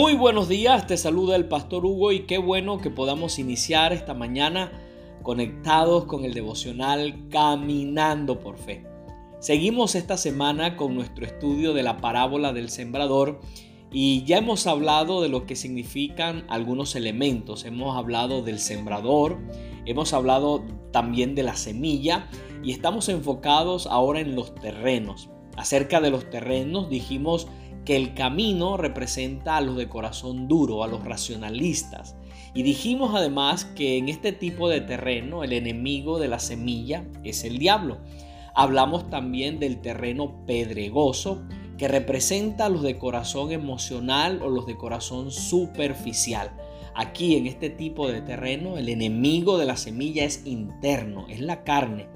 Muy 0.00 0.14
buenos 0.14 0.48
días, 0.48 0.86
te 0.86 0.96
saluda 0.96 1.34
el 1.34 1.48
pastor 1.48 1.84
Hugo 1.84 2.12
y 2.12 2.20
qué 2.20 2.38
bueno 2.38 2.78
que 2.78 2.88
podamos 2.88 3.40
iniciar 3.40 3.92
esta 3.92 4.14
mañana 4.14 4.70
conectados 5.24 6.04
con 6.04 6.24
el 6.24 6.34
devocional 6.34 7.26
Caminando 7.30 8.38
por 8.38 8.58
Fe. 8.58 8.86
Seguimos 9.40 9.96
esta 9.96 10.16
semana 10.16 10.76
con 10.76 10.94
nuestro 10.94 11.26
estudio 11.26 11.74
de 11.74 11.82
la 11.82 11.96
parábola 11.96 12.52
del 12.52 12.70
sembrador 12.70 13.40
y 13.90 14.22
ya 14.22 14.38
hemos 14.38 14.68
hablado 14.68 15.20
de 15.20 15.30
lo 15.30 15.46
que 15.46 15.56
significan 15.56 16.44
algunos 16.48 16.94
elementos. 16.94 17.64
Hemos 17.64 17.96
hablado 17.96 18.42
del 18.42 18.60
sembrador, 18.60 19.36
hemos 19.84 20.12
hablado 20.12 20.62
también 20.92 21.34
de 21.34 21.42
la 21.42 21.56
semilla 21.56 22.28
y 22.62 22.70
estamos 22.70 23.08
enfocados 23.08 23.88
ahora 23.88 24.20
en 24.20 24.36
los 24.36 24.54
terrenos. 24.54 25.28
Acerca 25.56 26.00
de 26.00 26.12
los 26.12 26.30
terrenos 26.30 26.88
dijimos 26.88 27.48
que 27.88 27.96
el 27.96 28.12
camino 28.12 28.76
representa 28.76 29.56
a 29.56 29.62
los 29.62 29.78
de 29.78 29.88
corazón 29.88 30.46
duro, 30.46 30.84
a 30.84 30.88
los 30.88 31.02
racionalistas. 31.06 32.16
Y 32.52 32.62
dijimos 32.62 33.14
además 33.14 33.64
que 33.64 33.96
en 33.96 34.10
este 34.10 34.32
tipo 34.32 34.68
de 34.68 34.82
terreno 34.82 35.42
el 35.42 35.54
enemigo 35.54 36.18
de 36.18 36.28
la 36.28 36.38
semilla 36.38 37.06
es 37.24 37.44
el 37.44 37.56
diablo. 37.56 37.96
Hablamos 38.54 39.08
también 39.08 39.58
del 39.58 39.80
terreno 39.80 40.44
pedregoso, 40.44 41.40
que 41.78 41.88
representa 41.88 42.66
a 42.66 42.68
los 42.68 42.82
de 42.82 42.98
corazón 42.98 43.52
emocional 43.52 44.42
o 44.42 44.50
los 44.50 44.66
de 44.66 44.76
corazón 44.76 45.30
superficial. 45.30 46.50
Aquí 47.00 47.36
en 47.36 47.46
este 47.46 47.70
tipo 47.70 48.10
de 48.10 48.22
terreno 48.22 48.76
el 48.76 48.88
enemigo 48.88 49.56
de 49.56 49.66
la 49.66 49.76
semilla 49.76 50.24
es 50.24 50.42
interno, 50.44 51.28
es 51.28 51.40
la 51.40 51.62
carne. 51.62 52.08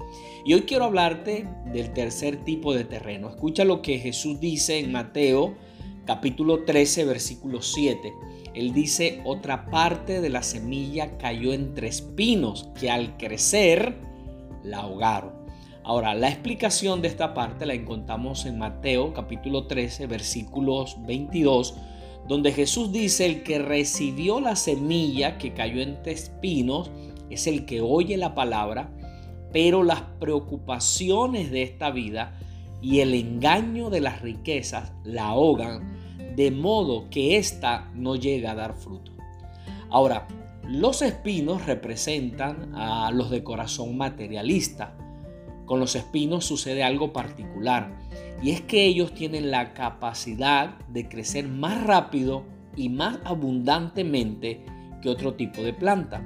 Y 0.43 0.55
hoy 0.55 0.63
quiero 0.63 0.83
hablarte 0.83 1.47
del 1.71 1.93
tercer 1.93 2.43
tipo 2.43 2.73
de 2.73 2.83
terreno. 2.83 3.29
Escucha 3.29 3.63
lo 3.63 3.81
que 3.81 3.97
Jesús 3.97 4.41
dice 4.41 4.79
en 4.79 4.91
Mateo 4.91 5.55
capítulo 6.05 6.65
13, 6.65 7.05
versículo 7.05 7.61
7. 7.61 8.13
Él 8.55 8.73
dice, 8.73 9.21
otra 9.23 9.67
parte 9.67 10.19
de 10.19 10.29
la 10.29 10.43
semilla 10.43 11.17
cayó 11.17 11.53
entre 11.53 11.87
espinos 11.87 12.67
que 12.77 12.91
al 12.91 13.15
crecer 13.15 13.95
la 14.65 14.79
ahogaron. 14.79 15.31
Ahora, 15.85 16.13
la 16.13 16.27
explicación 16.27 17.01
de 17.01 17.07
esta 17.07 17.33
parte 17.33 17.65
la 17.65 17.73
encontramos 17.73 18.45
en 18.45 18.57
Mateo 18.57 19.13
capítulo 19.13 19.65
13, 19.65 20.07
versículos 20.07 20.97
22, 21.05 21.73
donde 22.27 22.51
Jesús 22.51 22.91
dice, 22.91 23.25
el 23.25 23.43
que 23.43 23.59
recibió 23.59 24.39
la 24.39 24.55
semilla 24.55 25.37
que 25.37 25.53
cayó 25.53 25.81
entre 25.81 26.13
espinos 26.13 26.89
es 27.29 27.47
el 27.47 27.65
que 27.65 27.81
oye 27.81 28.17
la 28.17 28.33
palabra, 28.33 28.91
pero 29.51 29.83
las 29.83 30.01
preocupaciones 30.19 31.51
de 31.51 31.63
esta 31.63 31.91
vida 31.91 32.39
y 32.81 32.99
el 32.99 33.13
engaño 33.13 33.89
de 33.89 34.01
las 34.01 34.21
riquezas 34.21 34.93
la 35.03 35.27
ahogan, 35.27 35.97
de 36.35 36.51
modo 36.51 37.09
que 37.09 37.37
ésta 37.37 37.91
no 37.93 38.15
llega 38.15 38.51
a 38.51 38.55
dar 38.55 38.73
fruto. 38.73 39.11
Ahora, 39.89 40.27
los 40.67 41.01
espinos 41.01 41.65
representan 41.65 42.73
a 42.73 43.11
los 43.11 43.29
de 43.29 43.43
corazón 43.43 43.97
materialista. 43.97 44.97
Con 45.73 45.79
los 45.79 45.95
espinos 45.95 46.45
sucede 46.45 46.83
algo 46.83 47.13
particular 47.13 47.97
y 48.43 48.51
es 48.51 48.61
que 48.61 48.85
ellos 48.85 49.15
tienen 49.15 49.49
la 49.49 49.73
capacidad 49.73 50.77
de 50.87 51.09
crecer 51.09 51.47
más 51.47 51.83
rápido 51.83 52.43
y 52.77 52.89
más 52.89 53.17
abundantemente 53.23 54.63
que 55.01 55.09
otro 55.09 55.33
tipo 55.33 55.63
de 55.63 55.73
planta. 55.73 56.23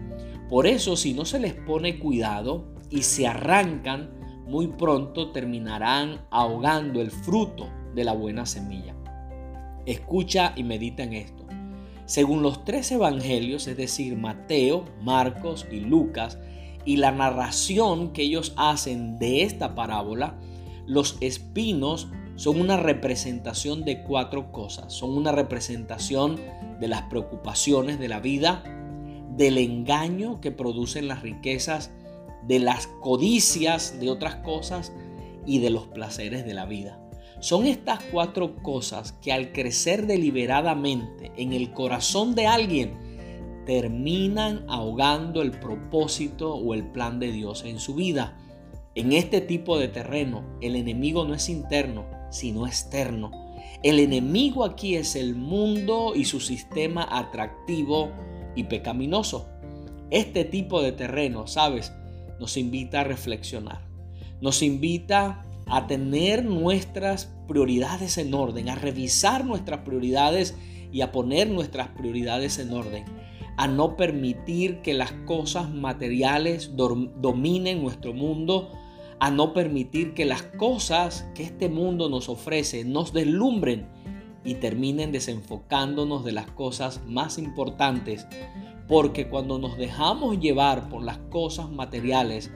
Por 0.49 0.67
eso 0.67 0.97
si 0.97 1.13
no 1.13 1.23
se 1.23 1.39
les 1.39 1.53
pone 1.53 1.97
cuidado, 1.97 2.73
y 2.89 3.03
se 3.03 3.25
arrancan, 3.25 4.09
muy 4.47 4.67
pronto 4.67 5.31
terminarán 5.31 6.19
ahogando 6.29 6.99
el 6.99 7.09
fruto 7.09 7.69
de 7.95 8.03
la 8.03 8.11
buena 8.11 8.45
semilla. 8.45 8.97
Escucha 9.85 10.51
y 10.57 10.65
medita 10.65 11.03
en 11.03 11.13
esto. 11.13 11.45
Según 12.03 12.41
los 12.41 12.65
tres 12.65 12.91
evangelios, 12.91 13.65
es 13.67 13.77
decir, 13.77 14.17
Mateo, 14.17 14.83
Marcos 15.01 15.65
y 15.71 15.79
Lucas, 15.79 16.37
y 16.87 16.95
la 16.95 17.11
narración 17.11 18.13
que 18.13 18.21
ellos 18.21 18.53
hacen 18.55 19.19
de 19.19 19.43
esta 19.43 19.75
parábola, 19.75 20.39
los 20.85 21.17
espinos 21.19 22.07
son 22.37 22.61
una 22.61 22.77
representación 22.77 23.83
de 23.83 24.03
cuatro 24.03 24.53
cosas. 24.53 24.93
Son 24.93 25.17
una 25.17 25.33
representación 25.33 26.39
de 26.79 26.87
las 26.87 27.01
preocupaciones 27.03 27.99
de 27.99 28.07
la 28.07 28.21
vida, 28.21 28.63
del 29.35 29.57
engaño 29.57 30.39
que 30.39 30.51
producen 30.51 31.09
las 31.09 31.23
riquezas 31.23 31.91
de 32.47 32.59
las 32.59 32.87
codicias 33.01 33.99
de 33.99 34.09
otras 34.09 34.35
cosas 34.35 34.93
y 35.45 35.59
de 35.59 35.69
los 35.69 35.87
placeres 35.87 36.45
de 36.45 36.53
la 36.53 36.65
vida. 36.65 37.01
Son 37.41 37.65
estas 37.65 38.01
cuatro 38.13 38.55
cosas 38.63 39.11
que 39.11 39.33
al 39.33 39.51
crecer 39.51 40.07
deliberadamente 40.07 41.33
en 41.35 41.51
el 41.51 41.73
corazón 41.73 42.33
de 42.33 42.47
alguien, 42.47 43.06
terminan 43.67 44.63
ahogando 44.69 45.41
el 45.41 45.51
propósito 45.51 46.55
o 46.55 46.73
el 46.73 46.85
plan 46.85 47.19
de 47.19 47.33
Dios 47.33 47.65
en 47.65 47.79
su 47.79 47.95
vida. 47.95 48.37
En 48.95 49.11
este 49.11 49.41
tipo 49.41 49.77
de 49.77 49.89
terreno, 49.89 50.43
el 50.61 50.77
enemigo 50.77 51.25
no 51.25 51.33
es 51.33 51.49
interno, 51.49 52.05
sino 52.31 52.65
externo. 52.65 53.29
El 53.83 53.99
enemigo 53.99 54.63
aquí 54.63 54.95
es 54.95 55.17
el 55.17 55.35
mundo 55.35 56.13
y 56.15 56.23
su 56.23 56.39
sistema 56.39 57.07
atractivo 57.11 58.09
y 58.55 58.63
pecaminoso. 58.63 59.49
Este 60.11 60.45
tipo 60.45 60.81
de 60.81 60.93
terreno, 60.93 61.45
sabes, 61.45 61.91
nos 62.39 62.55
invita 62.55 63.01
a 63.01 63.03
reflexionar. 63.03 63.85
Nos 64.39 64.63
invita 64.63 65.45
a 65.65 65.87
tener 65.87 66.45
nuestras 66.45 67.35
prioridades 67.49 68.17
en 68.17 68.33
orden, 68.33 68.69
a 68.69 68.75
revisar 68.75 69.43
nuestras 69.43 69.81
prioridades 69.81 70.55
y 70.93 71.01
a 71.01 71.11
poner 71.11 71.49
nuestras 71.49 71.89
prioridades 71.89 72.59
en 72.59 72.71
orden, 72.71 73.03
a 73.57 73.67
no 73.67 73.97
permitir 73.97 74.81
que 74.83 74.93
las 74.93 75.11
cosas 75.25 75.69
materiales 75.71 76.75
dominen 76.75 77.81
nuestro 77.81 78.13
mundo, 78.13 78.71
a 79.19 79.31
no 79.31 79.51
permitir 79.53 80.13
que 80.13 80.25
las 80.25 80.43
cosas 80.43 81.27
que 81.33 81.43
este 81.43 81.67
mundo 81.67 82.07
nos 82.07 82.29
ofrece 82.29 82.85
nos 82.85 83.13
deslumbren 83.13 83.87
y 84.45 84.55
terminen 84.55 85.11
desenfocándonos 85.11 86.23
de 86.23 86.33
las 86.33 86.49
cosas 86.51 87.01
más 87.07 87.39
importantes. 87.39 88.27
Porque 88.87 89.27
cuando 89.27 89.57
nos 89.57 89.75
dejamos 89.75 90.39
llevar 90.39 90.87
por 90.87 91.03
las 91.03 91.17
cosas 91.17 91.69
materiales, 91.69 92.51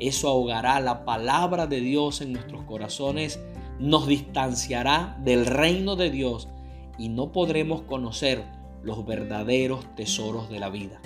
eso 0.00 0.28
ahogará 0.28 0.80
la 0.80 1.04
palabra 1.04 1.66
de 1.66 1.80
Dios 1.80 2.22
en 2.22 2.32
nuestros 2.32 2.64
corazones, 2.64 3.38
nos 3.78 4.06
distanciará 4.06 5.20
del 5.22 5.44
reino 5.44 5.94
de 5.94 6.10
Dios 6.10 6.48
y 6.98 7.10
no 7.10 7.32
podremos 7.32 7.82
conocer 7.82 8.57
los 8.82 9.04
verdaderos 9.06 9.84
tesoros 9.96 10.48
de 10.48 10.60
la 10.60 10.68
vida. 10.68 11.00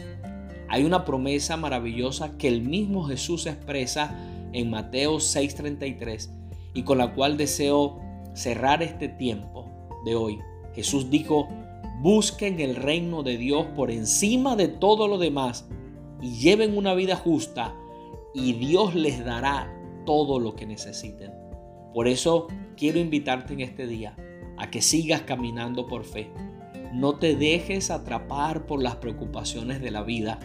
Hay 0.69 0.85
una 0.85 1.05
promesa 1.05 1.57
maravillosa 1.57 2.37
que 2.39 2.49
el 2.49 2.63
mismo 2.63 3.05
Jesús 3.05 3.47
expresa 3.47 4.17
en 4.53 4.71
Mateo 4.71 5.17
6:33 5.17 6.31
y 6.75 6.83
con 6.83 6.99
la 6.99 7.15
cual 7.15 7.37
deseo 7.37 8.01
cerrar 8.35 8.83
este 8.83 9.09
tiempo 9.09 9.67
de 10.05 10.15
hoy. 10.15 10.39
Jesús 10.75 11.11
dijo, 11.11 11.49
busquen 12.01 12.61
el 12.61 12.77
reino 12.77 13.23
de 13.23 13.37
Dios 13.37 13.67
por 13.77 13.91
encima 13.91 14.57
de 14.57 14.69
todo 14.69 15.09
lo 15.09 15.19
demás 15.19 15.69
y 16.21 16.37
lleven 16.39 16.77
una 16.77 16.95
vida 16.95 17.17
justa 17.17 17.75
y 18.35 18.55
Dios 18.55 18.95
les 18.95 19.25
dará 19.25 19.73
todo 20.07 20.41
lo 20.41 20.57
que 20.57 20.67
necesiten. 20.67 21.33
Por 21.93 22.09
eso 22.09 22.49
quiero 22.77 22.99
invitarte 22.99 23.53
en 23.53 23.61
este 23.61 23.87
día 23.87 24.17
a 24.57 24.71
que 24.71 24.81
sigas 24.81 25.23
caminando 25.23 25.87
por 25.87 26.05
fe. 26.05 26.31
No 26.93 27.15
te 27.15 27.37
dejes 27.37 27.91
atrapar 27.91 28.67
por 28.67 28.83
las 28.83 28.97
preocupaciones 28.97 29.81
de 29.81 29.91
la 29.91 30.03
vida. 30.03 30.39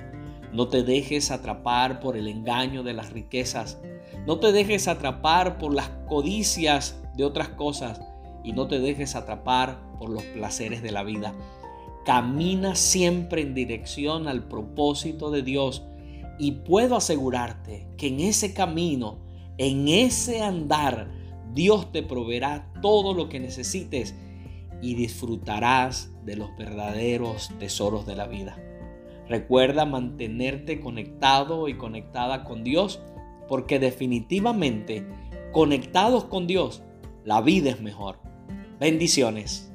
No 0.54 0.70
te 0.70 0.82
dejes 0.82 1.30
atrapar 1.30 2.00
por 2.00 2.16
el 2.16 2.30
engaño 2.30 2.84
de 2.84 2.94
las 2.94 3.12
riquezas. 3.12 3.82
No 4.26 4.40
te 4.40 4.54
dejes 4.54 4.88
atrapar 4.88 5.58
por 5.58 5.74
las 5.74 5.90
codicias 6.08 7.04
de 7.18 7.26
otras 7.26 7.50
cosas 7.50 8.00
y 8.46 8.54
no 8.54 8.68
te 8.68 8.80
dejes 8.80 9.16
atrapar 9.16 9.82
por 10.00 10.10
los 10.10 10.24
placeres 10.24 10.82
de 10.82 10.92
la 10.92 11.04
vida. 11.04 11.34
Camina 12.06 12.76
siempre 12.76 13.42
en 13.42 13.54
dirección 13.54 14.30
al 14.30 14.48
propósito 14.48 15.32
de 15.32 15.42
Dios 15.42 15.84
y 16.40 16.52
puedo 16.52 16.96
asegurarte 16.96 17.90
que 17.98 18.08
en 18.08 18.22
ese 18.22 18.54
camino, 18.54 19.20
en 19.58 19.90
ese 19.90 20.42
andar, 20.42 21.12
Dios 21.54 21.92
te 21.92 22.04
proveerá 22.04 22.72
todo 22.82 23.14
lo 23.14 23.28
que 23.28 23.42
necesites 23.42 24.16
y 24.82 24.96
disfrutarás 24.96 26.12
de 26.28 26.36
los 26.36 26.56
verdaderos 26.58 27.50
tesoros 27.58 28.06
de 28.06 28.18
la 28.18 28.28
vida. 28.28 28.58
Recuerda 29.30 29.86
mantenerte 29.86 30.82
conectado 30.82 31.70
y 31.70 31.78
conectada 31.78 32.44
con 32.44 32.66
Dios 32.66 33.02
porque 33.48 33.80
definitivamente 33.80 35.08
conectados 35.54 36.26
con 36.26 36.46
Dios, 36.46 36.84
la 37.24 37.40
vida 37.40 37.70
es 37.70 37.82
mejor. 37.82 38.20
Bendiciones. 38.78 39.72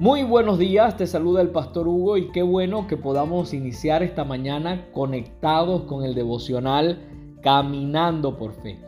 Muy 0.00 0.24
buenos 0.24 0.58
días, 0.58 0.96
te 0.96 1.06
saluda 1.06 1.40
el 1.40 1.50
pastor 1.50 1.86
Hugo 1.86 2.16
y 2.18 2.32
qué 2.32 2.42
bueno 2.42 2.88
que 2.88 2.96
podamos 2.96 3.54
iniciar 3.54 4.02
esta 4.02 4.24
mañana 4.24 4.90
conectados 4.92 5.84
con 5.84 6.04
el 6.04 6.14
devocional 6.16 7.13
Caminando 7.44 8.38
por 8.38 8.54
Fe. 8.54 8.78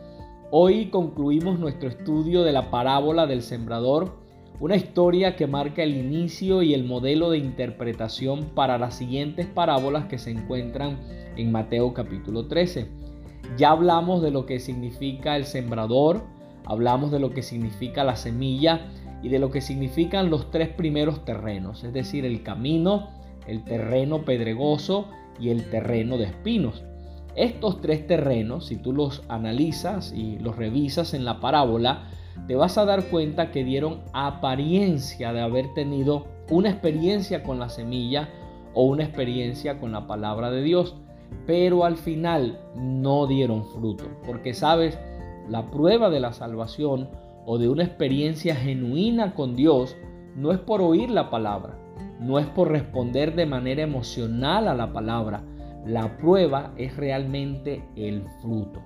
Hoy 0.49 0.87
concluimos 0.87 1.59
nuestro 1.59 1.87
estudio 1.87 2.41
de 2.41 2.51
la 2.51 2.71
parábola 2.71 3.27
del 3.27 3.43
sembrador 3.43 4.17
una 4.59 4.75
historia 4.75 5.35
que 5.35 5.45
marca 5.45 5.83
el 5.83 5.95
inicio 5.95 6.63
y 6.63 6.73
el 6.73 6.83
modelo 6.83 7.29
de 7.29 7.37
interpretación 7.37 8.45
para 8.55 8.79
las 8.79 8.95
siguientes 8.95 9.45
parábolas 9.45 10.05
que 10.05 10.17
se 10.17 10.31
encuentran 10.31 10.97
en 11.35 11.51
Mateo 11.51 11.93
capítulo 11.93 12.47
13. 12.47 12.87
Ya 13.55 13.69
hablamos 13.69 14.23
de 14.23 14.31
lo 14.31 14.47
que 14.47 14.59
significa 14.59 15.35
el 15.35 15.45
sembrador, 15.45 16.23
hablamos 16.65 17.11
de 17.11 17.19
lo 17.19 17.29
que 17.29 17.43
significa 17.43 18.03
la 18.03 18.15
semilla 18.15 18.87
y 19.21 19.29
de 19.29 19.37
lo 19.37 19.51
que 19.51 19.61
significan 19.61 20.31
los 20.31 20.49
tres 20.49 20.69
primeros 20.69 21.23
terrenos, 21.23 21.83
es 21.83 21.93
decir, 21.93 22.25
el 22.25 22.41
camino, 22.41 23.09
el 23.45 23.63
terreno 23.63 24.25
pedregoso 24.25 25.09
y 25.39 25.49
el 25.49 25.69
terreno 25.69 26.17
de 26.17 26.23
espinos. 26.23 26.86
Estos 27.37 27.81
tres 27.81 28.07
terrenos, 28.07 28.65
si 28.65 28.77
tú 28.77 28.93
los 28.93 29.21
analizas 29.29 30.11
y 30.11 30.39
los 30.39 30.55
revisas 30.55 31.13
en 31.13 31.23
la 31.23 31.39
parábola, 31.39 32.09
te 32.47 32.55
vas 32.55 32.79
a 32.79 32.85
dar 32.85 33.09
cuenta 33.09 33.51
que 33.51 33.63
dieron 33.63 34.01
apariencia 34.11 35.31
de 35.33 35.41
haber 35.41 35.71
tenido 35.75 36.25
una 36.49 36.71
experiencia 36.71 37.43
con 37.43 37.59
la 37.59 37.69
semilla 37.69 38.27
o 38.73 38.85
una 38.85 39.03
experiencia 39.03 39.79
con 39.79 39.91
la 39.91 40.07
palabra 40.07 40.49
de 40.49 40.63
Dios, 40.63 40.95
pero 41.45 41.85
al 41.85 41.97
final 41.97 42.59
no 42.75 43.27
dieron 43.27 43.65
fruto, 43.65 44.05
porque 44.25 44.55
sabes, 44.55 44.97
la 45.47 45.69
prueba 45.69 46.09
de 46.09 46.19
la 46.19 46.33
salvación 46.33 47.07
o 47.45 47.59
de 47.59 47.69
una 47.69 47.83
experiencia 47.83 48.55
genuina 48.55 49.35
con 49.35 49.55
Dios 49.55 49.95
no 50.35 50.51
es 50.51 50.57
por 50.57 50.81
oír 50.81 51.11
la 51.11 51.29
palabra, 51.29 51.77
no 52.19 52.39
es 52.39 52.47
por 52.47 52.71
responder 52.71 53.35
de 53.35 53.45
manera 53.45 53.83
emocional 53.83 54.67
a 54.67 54.73
la 54.73 54.91
palabra, 54.91 55.43
la 55.85 56.17
prueba 56.17 56.73
es 56.77 56.95
realmente 56.97 57.83
el 57.95 58.23
fruto. 58.41 58.81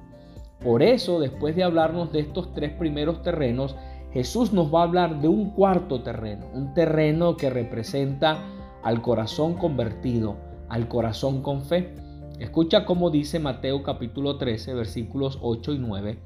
Por 0.60 0.84
eso, 0.84 1.20
después 1.20 1.56
de 1.56 1.64
hablarnos 1.64 2.12
de 2.12 2.20
estos 2.20 2.54
tres 2.54 2.72
primeros 2.74 3.24
terrenos, 3.24 3.76
Jesús 4.14 4.54
nos 4.54 4.74
va 4.74 4.82
a 4.82 4.84
hablar 4.84 5.22
de 5.22 5.28
un 5.28 5.52
cuarto 5.52 6.04
terreno, 6.04 6.46
un 6.54 6.74
terreno 6.74 7.38
que 7.38 7.50
representa 7.50 8.46
al 8.84 9.02
corazón 9.02 9.56
convertido, 9.56 10.36
al 10.70 10.88
corazón 10.88 11.42
con 11.42 11.64
fe. 11.64 11.96
Escucha 12.40 12.86
cómo 12.86 13.10
dice 13.10 13.40
Mateo 13.40 13.84
capítulo 13.84 14.38
13, 14.38 14.74
versículos 14.74 15.40
8 15.42 15.74
y 15.74 15.80
9. 15.80 16.20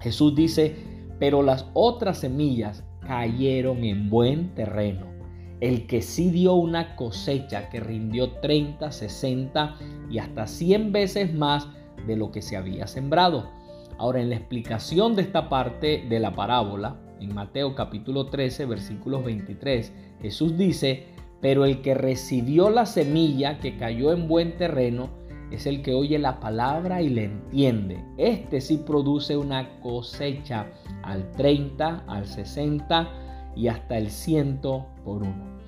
Jesús 0.00 0.34
dice, 0.34 0.76
pero 1.18 1.42
las 1.42 1.66
otras 1.74 2.18
semillas 2.18 2.84
cayeron 3.00 3.84
en 3.84 4.08
buen 4.08 4.54
terreno. 4.54 5.17
El 5.60 5.86
que 5.86 6.02
sí 6.02 6.30
dio 6.30 6.54
una 6.54 6.94
cosecha 6.94 7.68
que 7.68 7.80
rindió 7.80 8.30
30, 8.40 8.92
60 8.92 9.76
y 10.10 10.18
hasta 10.18 10.46
100 10.46 10.92
veces 10.92 11.34
más 11.34 11.68
de 12.06 12.16
lo 12.16 12.30
que 12.30 12.42
se 12.42 12.56
había 12.56 12.86
sembrado. 12.86 13.50
Ahora, 13.98 14.20
en 14.20 14.30
la 14.30 14.36
explicación 14.36 15.16
de 15.16 15.22
esta 15.22 15.48
parte 15.48 16.06
de 16.08 16.20
la 16.20 16.32
parábola, 16.32 16.96
en 17.20 17.34
Mateo 17.34 17.74
capítulo 17.74 18.26
13, 18.26 18.66
versículos 18.66 19.24
23, 19.24 19.92
Jesús 20.22 20.56
dice, 20.56 21.06
pero 21.40 21.64
el 21.64 21.82
que 21.82 21.94
recibió 21.94 22.70
la 22.70 22.86
semilla 22.86 23.58
que 23.58 23.76
cayó 23.76 24.12
en 24.12 24.28
buen 24.28 24.56
terreno 24.56 25.10
es 25.50 25.66
el 25.66 25.82
que 25.82 25.94
oye 25.94 26.18
la 26.18 26.38
palabra 26.38 27.02
y 27.02 27.08
le 27.08 27.24
entiende. 27.24 28.04
Este 28.18 28.60
sí 28.60 28.76
produce 28.76 29.36
una 29.36 29.80
cosecha 29.80 30.66
al 31.02 31.32
30, 31.32 32.04
al 32.06 32.26
60 32.26 33.27
y 33.56 33.68
hasta 33.68 33.98
el 33.98 34.10
100 34.10 34.60
por 34.60 35.22
uno. 35.22 35.58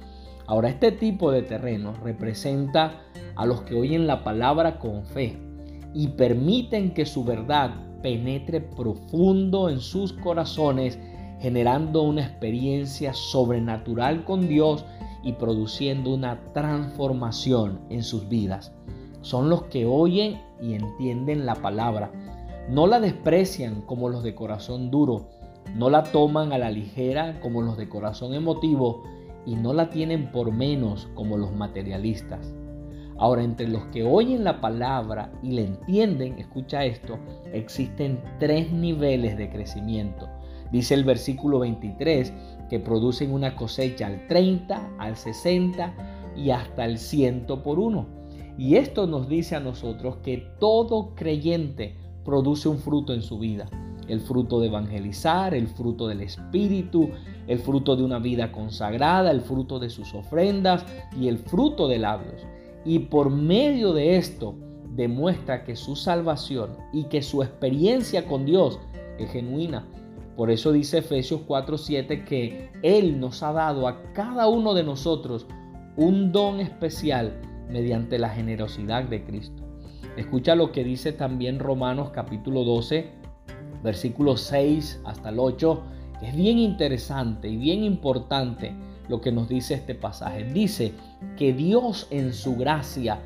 Ahora, 0.46 0.68
este 0.68 0.90
tipo 0.90 1.30
de 1.30 1.42
terreno 1.42 1.94
representa 2.02 3.02
a 3.36 3.46
los 3.46 3.62
que 3.62 3.76
oyen 3.76 4.06
la 4.06 4.24
palabra 4.24 4.78
con 4.78 5.04
fe 5.04 5.38
y 5.94 6.08
permiten 6.08 6.92
que 6.92 7.06
su 7.06 7.24
verdad 7.24 7.70
penetre 8.02 8.60
profundo 8.60 9.68
en 9.68 9.80
sus 9.80 10.12
corazones, 10.12 10.98
generando 11.40 12.02
una 12.02 12.22
experiencia 12.22 13.14
sobrenatural 13.14 14.24
con 14.24 14.48
Dios 14.48 14.84
y 15.22 15.34
produciendo 15.34 16.14
una 16.14 16.40
transformación 16.52 17.80
en 17.88 18.02
sus 18.02 18.28
vidas. 18.28 18.72
Son 19.22 19.50
los 19.50 19.64
que 19.64 19.86
oyen 19.86 20.40
y 20.60 20.74
entienden 20.74 21.46
la 21.46 21.56
palabra. 21.56 22.10
No 22.68 22.86
la 22.86 23.00
desprecian 23.00 23.82
como 23.82 24.08
los 24.08 24.22
de 24.22 24.34
corazón 24.34 24.90
duro, 24.90 25.28
no 25.74 25.90
la 25.90 26.02
toman 26.02 26.52
a 26.52 26.58
la 26.58 26.70
ligera 26.70 27.40
como 27.40 27.62
los 27.62 27.76
de 27.76 27.88
corazón 27.88 28.34
emotivo 28.34 29.02
y 29.46 29.54
no 29.54 29.72
la 29.72 29.90
tienen 29.90 30.30
por 30.30 30.52
menos 30.52 31.08
como 31.14 31.36
los 31.36 31.52
materialistas. 31.52 32.54
Ahora, 33.16 33.42
entre 33.42 33.68
los 33.68 33.84
que 33.86 34.02
oyen 34.02 34.44
la 34.44 34.60
palabra 34.60 35.30
y 35.42 35.52
la 35.52 35.60
entienden, 35.60 36.38
escucha 36.38 36.84
esto, 36.84 37.18
existen 37.52 38.18
tres 38.38 38.72
niveles 38.72 39.36
de 39.36 39.50
crecimiento. 39.50 40.26
Dice 40.72 40.94
el 40.94 41.04
versículo 41.04 41.58
23 41.58 42.32
que 42.70 42.80
producen 42.80 43.32
una 43.32 43.56
cosecha 43.56 44.06
al 44.06 44.26
30, 44.26 44.92
al 44.98 45.16
60 45.16 45.94
y 46.36 46.50
hasta 46.50 46.84
el 46.84 46.98
100 46.98 47.46
por 47.62 47.78
uno. 47.78 48.06
Y 48.56 48.76
esto 48.76 49.06
nos 49.06 49.28
dice 49.28 49.56
a 49.56 49.60
nosotros 49.60 50.16
que 50.22 50.46
todo 50.58 51.14
creyente 51.14 51.96
produce 52.24 52.68
un 52.68 52.78
fruto 52.78 53.12
en 53.12 53.22
su 53.22 53.38
vida. 53.38 53.68
El 54.10 54.20
fruto 54.20 54.60
de 54.60 54.66
evangelizar, 54.66 55.54
el 55.54 55.68
fruto 55.68 56.08
del 56.08 56.20
Espíritu, 56.20 57.10
el 57.46 57.58
fruto 57.58 57.96
de 57.96 58.02
una 58.02 58.18
vida 58.18 58.50
consagrada, 58.52 59.30
el 59.30 59.40
fruto 59.40 59.78
de 59.78 59.90
sus 59.90 60.14
ofrendas 60.14 60.84
y 61.18 61.28
el 61.28 61.38
fruto 61.38 61.88
de 61.88 61.98
labios 61.98 62.42
y 62.84 63.00
por 63.00 63.30
medio 63.30 63.92
de 63.92 64.16
esto 64.16 64.54
demuestra 64.94 65.64
que 65.64 65.76
su 65.76 65.96
salvación 65.96 66.70
y 66.92 67.04
que 67.04 67.22
su 67.22 67.42
experiencia 67.42 68.26
con 68.26 68.44
Dios 68.44 68.78
es 69.18 69.30
genuina. 69.30 69.86
Por 70.36 70.50
eso 70.50 70.72
dice 70.72 70.98
Efesios 70.98 71.42
4:7 71.46 72.24
que 72.24 72.70
Él 72.82 73.20
nos 73.20 73.42
ha 73.42 73.52
dado 73.52 73.86
a 73.86 74.02
cada 74.12 74.48
uno 74.48 74.74
de 74.74 74.82
nosotros 74.82 75.46
un 75.96 76.32
don 76.32 76.60
especial 76.60 77.40
mediante 77.68 78.18
la 78.18 78.30
generosidad 78.30 79.04
de 79.04 79.24
Cristo. 79.24 79.62
Escucha 80.16 80.54
lo 80.54 80.72
que 80.72 80.82
dice 80.82 81.12
también 81.12 81.58
Romanos 81.58 82.10
capítulo 82.10 82.64
12, 82.64 83.12
versículos 83.82 84.42
6 84.42 85.00
hasta 85.04 85.30
el 85.30 85.38
8, 85.38 85.82
que 86.20 86.28
es 86.28 86.36
bien 86.36 86.58
interesante 86.58 87.48
y 87.48 87.56
bien 87.56 87.84
importante 87.84 88.74
lo 89.08 89.20
que 89.20 89.32
nos 89.32 89.48
dice 89.48 89.74
este 89.74 89.94
pasaje. 89.94 90.44
Dice 90.44 90.92
que 91.36 91.52
Dios 91.52 92.06
en 92.10 92.32
su 92.32 92.56
gracia 92.56 93.20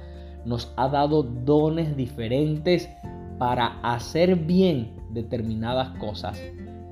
nos 0.45 0.73
ha 0.77 0.89
dado 0.89 1.23
dones 1.23 1.97
diferentes 1.97 2.89
para 3.39 3.81
hacer 3.83 4.37
bien 4.37 4.93
determinadas 5.11 5.91
cosas. 5.99 6.41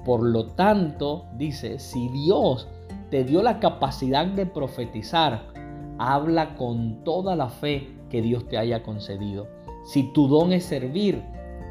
Por 0.05 0.23
lo 0.23 0.47
tanto, 0.47 1.27
dice, 1.37 1.79
si 1.79 2.09
Dios 2.09 2.69
te 3.11 3.25
dio 3.25 3.43
la 3.43 3.61
capacidad 3.61 4.27
de 4.27 4.47
profetizar, 4.47 5.53
habla 5.99 6.57
con 6.57 7.05
toda 7.05 7.37
la 7.37 7.49
fe 7.49 7.89
que 8.11 8.23
Dios 8.23 8.49
te 8.49 8.59
haya 8.59 8.83
concedido. 8.83 9.47
Si 9.85 10.13
tu 10.13 10.29
don 10.29 10.53
es 10.53 10.65
servir 10.65 11.23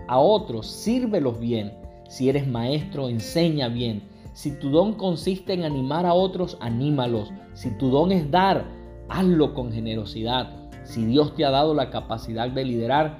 a 0.07 0.19
otros, 0.19 0.67
sírvelos 0.67 1.39
bien. 1.39 1.73
Si 2.11 2.27
eres 2.27 2.45
maestro, 2.45 3.07
enseña 3.07 3.69
bien. 3.69 4.03
Si 4.33 4.59
tu 4.59 4.69
don 4.69 4.95
consiste 4.95 5.53
en 5.53 5.63
animar 5.63 6.05
a 6.05 6.13
otros, 6.13 6.57
anímalos. 6.59 7.31
Si 7.53 7.71
tu 7.77 7.89
don 7.89 8.11
es 8.11 8.29
dar, 8.29 8.65
hazlo 9.07 9.53
con 9.53 9.71
generosidad. 9.71 10.49
Si 10.83 11.05
Dios 11.05 11.33
te 11.35 11.45
ha 11.45 11.51
dado 11.51 11.73
la 11.73 11.89
capacidad 11.89 12.49
de 12.49 12.65
liderar, 12.65 13.17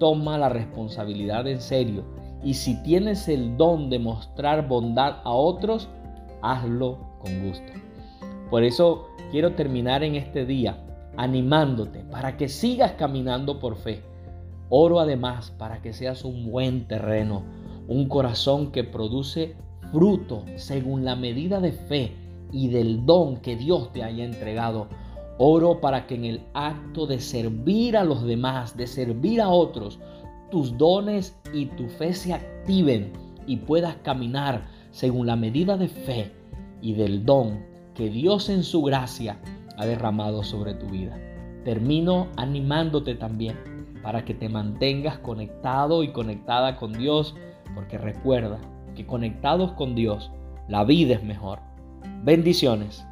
toma 0.00 0.38
la 0.38 0.48
responsabilidad 0.48 1.46
en 1.46 1.60
serio. 1.60 2.02
Y 2.42 2.54
si 2.54 2.82
tienes 2.82 3.28
el 3.28 3.56
don 3.56 3.88
de 3.90 4.00
mostrar 4.00 4.66
bondad 4.66 5.20
a 5.22 5.30
otros, 5.30 5.88
hazlo 6.42 6.98
con 7.20 7.46
gusto. 7.46 7.72
Por 8.50 8.64
eso 8.64 9.06
quiero 9.30 9.52
terminar 9.52 10.02
en 10.02 10.16
este 10.16 10.44
día 10.46 10.84
animándote 11.16 12.00
para 12.10 12.36
que 12.36 12.48
sigas 12.48 12.94
caminando 12.94 13.60
por 13.60 13.76
fe. 13.76 14.02
Oro 14.68 14.98
además 14.98 15.52
para 15.52 15.80
que 15.80 15.92
seas 15.92 16.24
un 16.24 16.50
buen 16.50 16.88
terreno, 16.88 17.44
un 17.88 18.08
corazón 18.08 18.72
que 18.72 18.84
produce 18.84 19.56
fruto 19.92 20.44
según 20.56 21.04
la 21.04 21.16
medida 21.16 21.60
de 21.60 21.72
fe 21.72 22.12
y 22.52 22.68
del 22.68 23.04
don 23.06 23.36
que 23.38 23.56
Dios 23.56 23.92
te 23.92 24.02
haya 24.02 24.24
entregado. 24.24 24.88
Oro 25.38 25.80
para 25.80 26.06
que 26.06 26.14
en 26.14 26.24
el 26.24 26.42
acto 26.54 27.06
de 27.06 27.20
servir 27.20 27.96
a 27.96 28.04
los 28.04 28.22
demás, 28.22 28.76
de 28.76 28.86
servir 28.86 29.40
a 29.40 29.48
otros, 29.48 29.98
tus 30.50 30.76
dones 30.76 31.36
y 31.52 31.66
tu 31.66 31.88
fe 31.88 32.12
se 32.12 32.34
activen 32.34 33.12
y 33.46 33.56
puedas 33.56 33.96
caminar 33.96 34.66
según 34.90 35.26
la 35.26 35.36
medida 35.36 35.76
de 35.76 35.88
fe 35.88 36.32
y 36.80 36.92
del 36.92 37.24
don 37.24 37.64
que 37.94 38.10
Dios 38.10 38.48
en 38.48 38.62
su 38.62 38.82
gracia 38.82 39.40
ha 39.76 39.86
derramado 39.86 40.42
sobre 40.42 40.74
tu 40.74 40.86
vida. 40.86 41.18
Termino 41.64 42.28
animándote 42.36 43.14
también 43.14 43.56
para 44.02 44.24
que 44.24 44.34
te 44.34 44.48
mantengas 44.48 45.18
conectado 45.18 46.02
y 46.02 46.12
conectada 46.12 46.76
con 46.76 46.92
Dios, 46.92 47.34
porque 47.74 47.98
recuerda, 47.98 48.58
que 48.94 49.06
conectados 49.06 49.72
con 49.72 49.94
Dios, 49.94 50.30
la 50.68 50.84
vida 50.84 51.14
es 51.14 51.22
mejor. 51.22 51.60
Bendiciones. 52.22 53.04